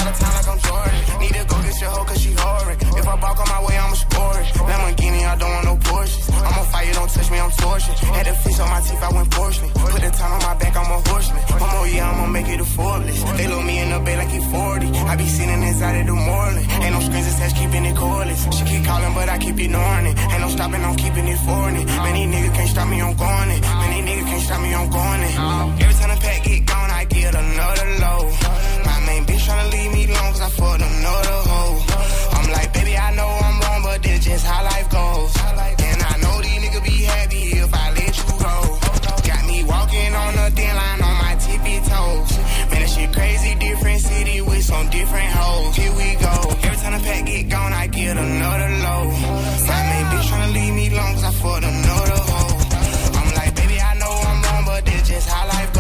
Out 0.09 0.15
of 0.15 0.21
town 0.21 0.35
like 0.35 0.49
I'm 0.49 0.59
Jordan. 0.65 1.21
Need 1.21 1.35
to 1.37 1.45
go 1.45 1.57
get 1.63 1.81
your 1.81 1.91
hoe 1.91 2.05
cause 2.05 2.21
she 2.21 2.31
whoring. 2.33 2.79
If 2.99 3.07
I 3.07 3.17
balk 3.21 3.39
on 3.39 3.49
my 3.49 3.61
way, 3.67 3.77
I'ma 3.77 3.95
score 3.95 4.41
it. 4.41 4.47
Lamborghini, 4.69 5.23
I 5.29 5.37
don't 5.37 5.53
want 5.53 5.65
no 5.65 5.77
Porsches. 5.77 6.27
I'm 6.33 6.59
on 6.59 6.67
fire, 6.73 6.93
don't 6.95 7.11
touch 7.11 7.31
me, 7.31 7.39
I'm 7.39 7.51
torching. 7.51 7.95
Had 8.17 8.27
the 8.27 8.35
fish 8.43 8.59
on 8.61 8.69
my 8.69 8.81
teeth, 8.81 9.03
I 9.03 9.11
went 9.13 9.31
porcelain. 9.31 9.71
Put 9.73 10.01
the 10.01 10.11
time 10.11 10.33
on 10.33 10.43
my 10.49 10.55
back, 10.57 10.75
I'm 10.77 10.91
a 10.91 10.99
horseman. 11.09 11.43
One 11.61 11.71
more 11.77 11.87
year, 11.89 12.03
I'ma 12.03 12.27
make 12.27 12.49
it 12.49 12.61
a 12.61 12.65
Forbes. 12.65 13.19
They 13.37 13.47
load 13.49 13.65
me 13.65 13.79
in 13.79 13.91
the 13.91 14.01
bay 14.01 14.17
like 14.17 14.29
he 14.29 14.41
40. 14.41 14.87
I 15.13 15.17
be 15.17 15.27
sitting 15.27 15.63
inside 15.63 15.97
of 16.01 16.07
the 16.07 16.15
morning. 16.15 16.65
Ain't 16.83 16.95
no 16.95 17.01
screens 17.01 17.29
attached, 17.35 17.57
keeping 17.57 17.85
it 17.85 17.97
cordless. 17.97 18.41
She 18.57 18.65
keep 18.65 18.85
calling, 18.85 19.13
but 19.15 19.29
I 19.29 19.37
keep 19.39 19.59
ignoring 19.59 20.07
it. 20.07 20.17
Ain't 20.33 20.41
no 20.41 20.49
stopping, 20.49 20.83
I'm 20.85 20.97
keeping 20.97 21.27
it 21.29 21.41
for 21.47 21.69
it. 21.69 21.87
Many 22.09 22.23
niggas 22.33 22.55
can't 22.55 22.71
stop 22.71 22.89
me, 22.89 23.01
I'm 23.03 23.15
going 23.17 23.51
it. 23.51 23.61
Many 23.85 23.99
niggas 24.09 24.27
can't 24.31 24.43
stop 24.43 24.61
me, 24.63 24.75
I'm 24.75 24.89
going 24.89 25.23
it. 25.29 25.35
Every 25.83 25.95
time 26.01 26.11
the 26.15 26.19
pack 26.23 26.45
get 26.45 26.67
gone, 26.67 26.91
I 26.91 27.05
get 27.05 27.35
another 27.35 27.89
low 28.01 28.78
tryna 29.49 29.73
leave 29.73 29.93
me 29.93 30.07
long 30.13 30.31
cause 30.33 30.43
I 30.43 30.51
fucked 30.51 30.83
another 30.83 31.39
hoe. 31.49 31.77
I'm 32.37 32.47
like, 32.53 32.71
baby, 32.77 32.95
I 32.97 33.09
know 33.17 33.31
I'm 33.47 33.57
wrong, 33.63 33.81
but 33.83 34.03
this 34.03 34.25
just 34.25 34.45
how 34.45 34.63
life 34.65 34.89
goes. 34.91 35.33
And 35.89 36.01
I 36.13 36.15
know 36.23 36.35
these 36.45 36.59
niggas 36.63 36.85
be 36.85 36.97
happy 37.15 37.43
if 37.65 37.71
I 37.73 37.87
let 37.99 38.13
you 38.21 38.29
go. 38.45 38.57
Got 39.31 39.43
me 39.51 39.59
walking 39.65 40.13
on 40.23 40.33
a 40.45 40.47
thin 40.57 40.75
line 40.81 41.01
on 41.09 41.15
my 41.25 41.35
tippy 41.45 41.77
toes. 41.89 42.31
Man, 42.71 42.81
that 42.83 42.91
shit 42.93 43.11
crazy, 43.13 43.53
different 43.67 44.01
city 44.01 44.39
with 44.43 44.65
some 44.65 44.87
different 44.91 45.31
hoes. 45.41 45.77
Here 45.77 45.95
we 45.97 46.09
go. 46.27 46.35
Every 46.67 46.79
time 46.83 46.93
the 46.97 47.03
pack 47.09 47.25
get 47.25 47.49
gone, 47.49 47.73
I 47.73 47.87
get 47.87 48.17
another 48.17 48.71
low. 48.87 49.05
My 49.71 49.81
main 49.91 50.07
bitch 50.13 50.27
tryna 50.29 50.53
leave 50.59 50.75
me 50.81 50.87
long 50.91 51.13
cause 51.15 51.25
I 51.25 51.33
fucked 51.41 51.65
another 51.65 52.21
hoe. 52.29 52.57
I'm 53.19 53.29
like, 53.41 53.53
baby, 53.57 53.81
I 53.81 53.93
know 53.97 54.13
I'm 54.29 54.39
wrong, 54.45 54.65
but 54.69 54.85
this 54.85 55.09
just 55.09 55.29
how 55.29 55.49
life 55.49 55.73
goes. 55.73 55.78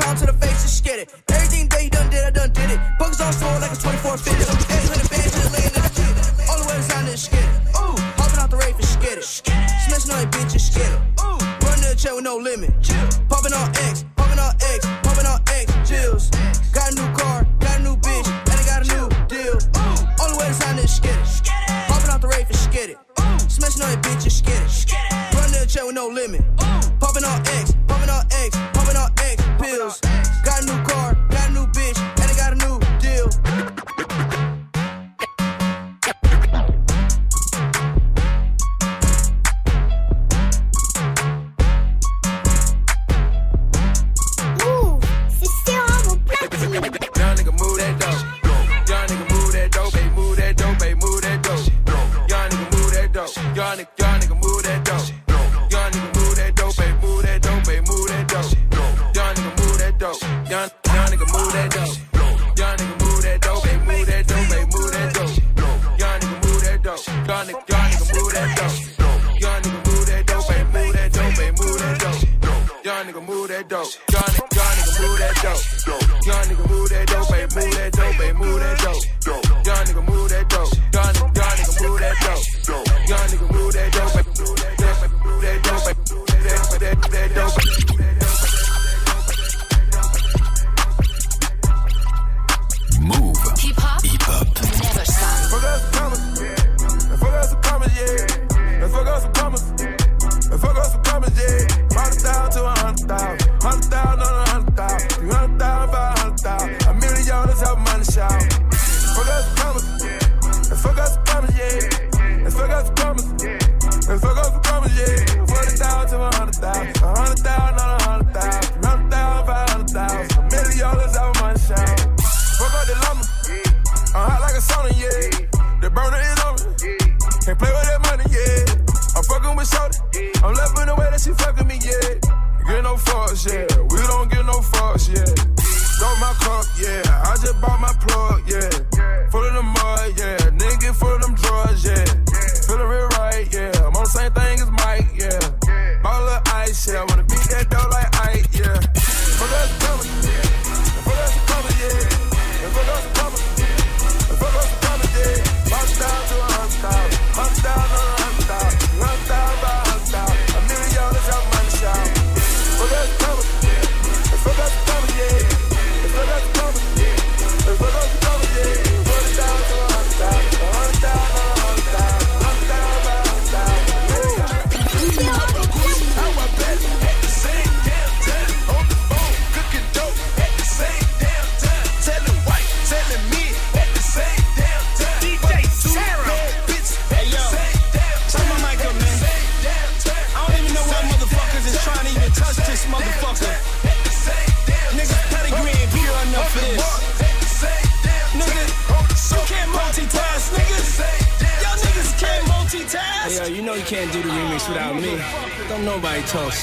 pound 0.00 0.18
to 0.18 0.26
the 0.26 0.32
face, 0.32 0.62
just 0.62 0.84
get 0.84 0.98
it. 0.98 1.27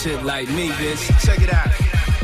shit 0.05 0.23
like 0.23 0.47
me, 0.49 0.69
bitch. 0.77 1.03
Check 1.25 1.41
it 1.41 1.51
out. 1.51 1.69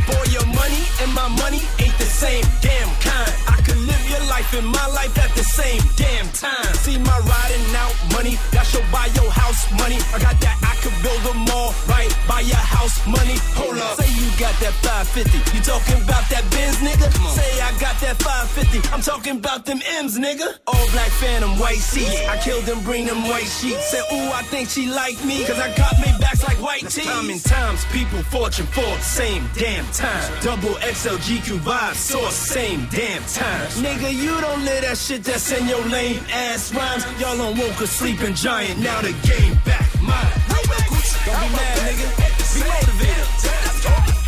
Boy, 0.06 0.26
your 0.30 0.46
money 0.54 0.84
and 1.02 1.12
my 1.14 1.28
money 1.42 1.62
ain't 1.82 1.98
the 1.98 2.10
same 2.22 2.46
damn 2.62 2.90
kind. 3.02 3.34
I 3.48 3.58
could 3.66 3.82
live 3.90 4.04
your 4.14 4.24
life 4.30 4.54
and 4.54 4.68
my 4.68 4.88
life 5.00 5.18
at 5.18 5.32
the 5.34 5.44
same 5.44 5.82
damn 5.96 6.28
time. 6.30 6.74
See 6.86 6.98
my 7.00 7.18
riding 7.32 7.68
out 7.84 7.96
money, 8.14 8.38
that 8.54 8.66
should 8.70 8.86
buy 8.92 9.08
your 9.18 9.32
house 9.32 9.62
money. 9.82 9.98
I 10.14 10.20
got 10.20 10.38
that 10.46 10.58
I 10.62 10.74
could 10.82 10.98
build 11.02 11.24
a 11.34 11.36
mall 11.50 11.74
right 11.90 12.12
by 12.28 12.42
your 12.42 12.66
house 12.78 12.98
money 13.08 13.21
that 14.72 15.06
550. 15.16 15.58
You 15.58 15.64
talking 15.64 16.00
about 16.04 16.30
that 16.30 16.46
Benz, 16.52 16.78
nigga? 16.78 17.10
Say 17.36 17.62
I 17.62 17.72
got 17.80 18.00
that 18.02 18.22
550. 18.22 18.94
I'm 18.94 19.02
talking 19.02 19.38
about 19.38 19.66
them 19.66 19.82
M's, 20.00 20.18
nigga. 20.18 20.60
All 20.68 20.88
black 20.92 21.12
phantom, 21.20 21.58
white 21.60 21.80
seats. 21.80 22.22
I 22.28 22.38
killed 22.38 22.66
them, 22.66 22.84
bring 22.84 23.06
them 23.06 23.24
white 23.28 23.48
sheets. 23.48 23.92
Said, 23.92 24.04
ooh, 24.12 24.32
I 24.32 24.44
think 24.44 24.70
she 24.70 24.88
like 24.88 25.24
me. 25.26 25.46
Cause 25.46 25.60
I 25.60 25.76
got 25.76 25.98
me 26.00 26.12
backs 26.20 26.44
like 26.44 26.62
white 26.62 26.88
tees. 26.88 27.06
Time 27.06 27.30
and 27.30 27.44
times, 27.44 27.86
people, 27.92 28.22
fortune, 28.24 28.68
for 28.68 28.86
same 29.00 29.50
damn 29.56 29.86
time. 29.92 30.32
Double 30.42 30.76
XL 30.82 31.20
GQ 31.20 31.60
vibe, 31.60 31.96
source, 31.96 32.36
same 32.36 32.88
damn 32.92 33.24
time. 33.24 33.68
Nigga, 33.82 34.14
you 34.14 34.40
don't 34.42 34.64
live 34.66 34.82
that 34.82 34.98
shit 34.98 35.24
that's 35.24 35.52
in 35.52 35.68
your 35.68 35.84
lame 35.88 36.24
ass 36.32 36.74
rhymes. 36.74 37.06
Y'all 37.20 37.40
on 37.42 37.58
woke 37.58 37.82
a 37.82 37.88
sleeping 37.88 38.36
giant. 38.36 38.80
Now 38.80 39.02
the 39.02 39.14
game 39.28 39.58
back 39.66 39.90
mine. 40.02 40.34
Don't 41.26 41.38
be 41.38 41.54
mad, 41.54 41.78
nigga. 41.86 42.08
Be 42.54 42.60
motivated. 42.68 44.21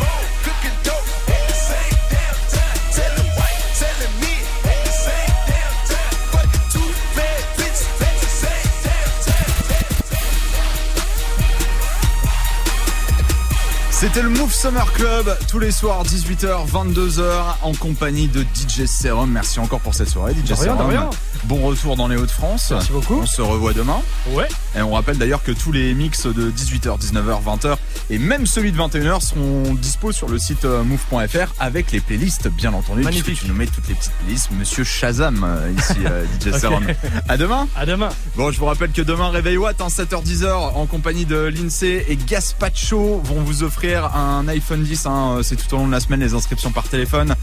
C'était 13.96 14.22
le 14.22 14.28
Move 14.28 14.52
Summer 14.52 14.92
Club 14.92 15.38
tous 15.48 15.60
les 15.60 15.70
soirs 15.70 16.02
18h 16.04 16.68
22h 16.68 17.22
en 17.62 17.72
compagnie 17.74 18.26
de 18.26 18.42
DJ 18.42 18.86
Serum. 18.86 19.30
Merci 19.30 19.60
encore 19.60 19.78
pour 19.78 19.94
cette 19.94 20.08
soirée 20.08 20.34
DJ 20.34 20.48
rien, 20.48 20.56
Serum. 20.56 21.10
Bon 21.44 21.62
retour 21.64 21.94
dans 21.94 22.08
les 22.08 22.16
Hauts-de-France. 22.16 22.72
Merci 22.72 22.90
beaucoup. 22.90 23.20
On 23.20 23.26
se 23.26 23.40
revoit 23.40 23.72
demain. 23.72 24.02
Ouais. 24.30 24.48
Et 24.76 24.82
on 24.82 24.92
rappelle 24.92 25.18
d'ailleurs 25.18 25.42
que 25.42 25.52
tous 25.52 25.72
les 25.72 25.94
mix 25.94 26.26
de 26.26 26.50
18h, 26.50 26.98
19h, 27.00 27.42
20h 27.44 27.76
et 28.10 28.18
même 28.18 28.46
celui 28.46 28.72
de 28.72 28.78
21h 28.78 29.20
seront 29.20 29.74
dispo 29.74 30.12
sur 30.12 30.28
le 30.28 30.38
site 30.38 30.64
euh, 30.64 30.82
move.fr 30.82 31.52
avec 31.58 31.92
les 31.92 32.00
playlists 32.00 32.48
bien 32.48 32.72
entendu. 32.74 33.02
Magnifique. 33.02 33.38
Tu 33.40 33.46
nous 33.48 33.54
mets 33.54 33.66
toutes 33.66 33.88
les 33.88 33.94
petites 33.94 34.12
playlists. 34.24 34.50
Monsieur 34.52 34.84
Shazam 34.84 35.44
euh, 35.44 35.70
ici 35.78 35.98
euh, 36.04 36.24
DJ 36.40 36.48
Ok. 36.54 36.60
Serum. 36.60 36.86
À 37.28 37.36
demain. 37.36 37.68
À 37.76 37.86
demain. 37.86 38.08
Bon, 38.36 38.50
je 38.50 38.58
vous 38.58 38.66
rappelle 38.66 38.90
que 38.90 39.02
demain, 39.02 39.30
Réveil 39.30 39.56
Watt, 39.56 39.80
hein, 39.80 39.88
7h-10h, 39.88 40.52
en 40.52 40.86
compagnie 40.86 41.24
de 41.24 41.36
l'INSEE 41.36 42.04
et 42.08 42.16
Gaspacho 42.16 43.20
vont 43.24 43.42
vous 43.42 43.62
offrir 43.62 44.14
un 44.14 44.46
iPhone 44.48 44.82
10. 44.82 45.06
hein, 45.06 45.38
c'est 45.42 45.56
tout 45.56 45.74
au 45.74 45.78
long 45.78 45.86
de 45.86 45.92
la 45.92 46.00
semaine, 46.00 46.20
les 46.20 46.34
inscriptions 46.34 46.72
par 46.72 46.84
téléphone. 46.88 47.34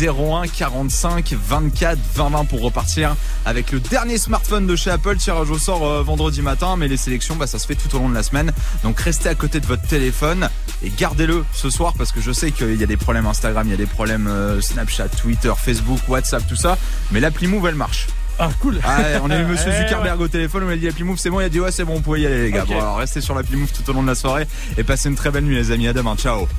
01 0.00 0.46
45 0.48 1.32
24 1.32 1.98
20 2.14 2.28
20 2.30 2.44
pour 2.46 2.60
repartir 2.62 3.14
avec 3.46 3.72
le 3.72 3.80
dernier 3.80 4.18
smartphone 4.18 4.66
de 4.66 4.76
chez 4.76 4.90
Apple. 4.90 5.16
Tirage 5.16 5.50
au 5.50 5.58
sort 5.58 5.86
euh, 5.86 6.02
vendredi 6.02 6.42
matin, 6.42 6.76
mais 6.78 6.88
les 6.88 6.96
sélections, 6.96 7.36
bah, 7.36 7.46
ça 7.46 7.58
se 7.58 7.66
fait 7.66 7.74
tout 7.74 7.94
au 7.94 7.98
long 7.98 8.08
de 8.08 8.14
la 8.14 8.22
semaine. 8.22 8.52
Donc 8.82 8.98
restez 9.00 9.28
à 9.28 9.34
côté 9.34 9.60
de 9.60 9.66
votre 9.66 9.82
téléphone 9.82 10.48
et 10.82 10.90
gardez-le 10.90 11.44
ce 11.52 11.68
soir 11.70 11.92
parce 11.98 12.12
que 12.12 12.20
je 12.20 12.32
sais 12.32 12.52
qu'il 12.52 12.76
y 12.76 12.82
a 12.82 12.86
des 12.86 12.96
problèmes 12.96 13.26
Instagram, 13.26 13.66
il 13.66 13.70
y 13.70 13.74
a 13.74 13.76
des 13.76 13.86
problèmes 13.86 14.26
euh, 14.28 14.60
Snapchat, 14.60 15.08
Twitter, 15.08 15.52
Facebook, 15.60 16.00
WhatsApp, 16.08 16.46
tout 16.48 16.56
ça. 16.56 16.78
Mais 17.10 17.20
l'appli 17.20 17.46
Move, 17.48 17.66
elle 17.66 17.74
marche. 17.74 18.06
Ah, 18.40 18.50
cool. 18.60 18.78
Ah, 18.84 18.98
on 19.24 19.30
a 19.30 19.38
eu 19.40 19.44
Monsieur 19.46 19.72
Eh, 19.74 19.82
Zuckerberg 19.82 20.20
au 20.20 20.28
téléphone, 20.28 20.62
on 20.62 20.66
lui 20.66 20.74
a 20.74 20.76
dit 20.76 20.86
l'appli 20.86 21.02
Move, 21.02 21.18
c'est 21.18 21.28
bon, 21.30 21.40
il 21.40 21.44
a 21.44 21.48
dit 21.48 21.58
ouais, 21.58 21.72
c'est 21.72 21.84
bon, 21.84 21.94
vous 21.96 22.02
pouvez 22.02 22.20
y 22.20 22.26
aller 22.26 22.42
les 22.44 22.52
gars. 22.52 22.64
Bon, 22.64 22.78
alors 22.78 22.98
restez 22.98 23.20
sur 23.20 23.34
l'appli 23.34 23.56
Move 23.56 23.72
tout 23.72 23.90
au 23.90 23.92
long 23.92 24.02
de 24.02 24.06
la 24.08 24.14
soirée 24.14 24.46
et 24.76 24.84
passez 24.84 25.08
une 25.08 25.16
très 25.16 25.32
belle 25.32 25.42
nuit 25.44 25.56
les 25.56 25.72
amis. 25.72 25.88
À 25.88 25.92
demain, 25.92 26.14
ciao. 26.14 26.46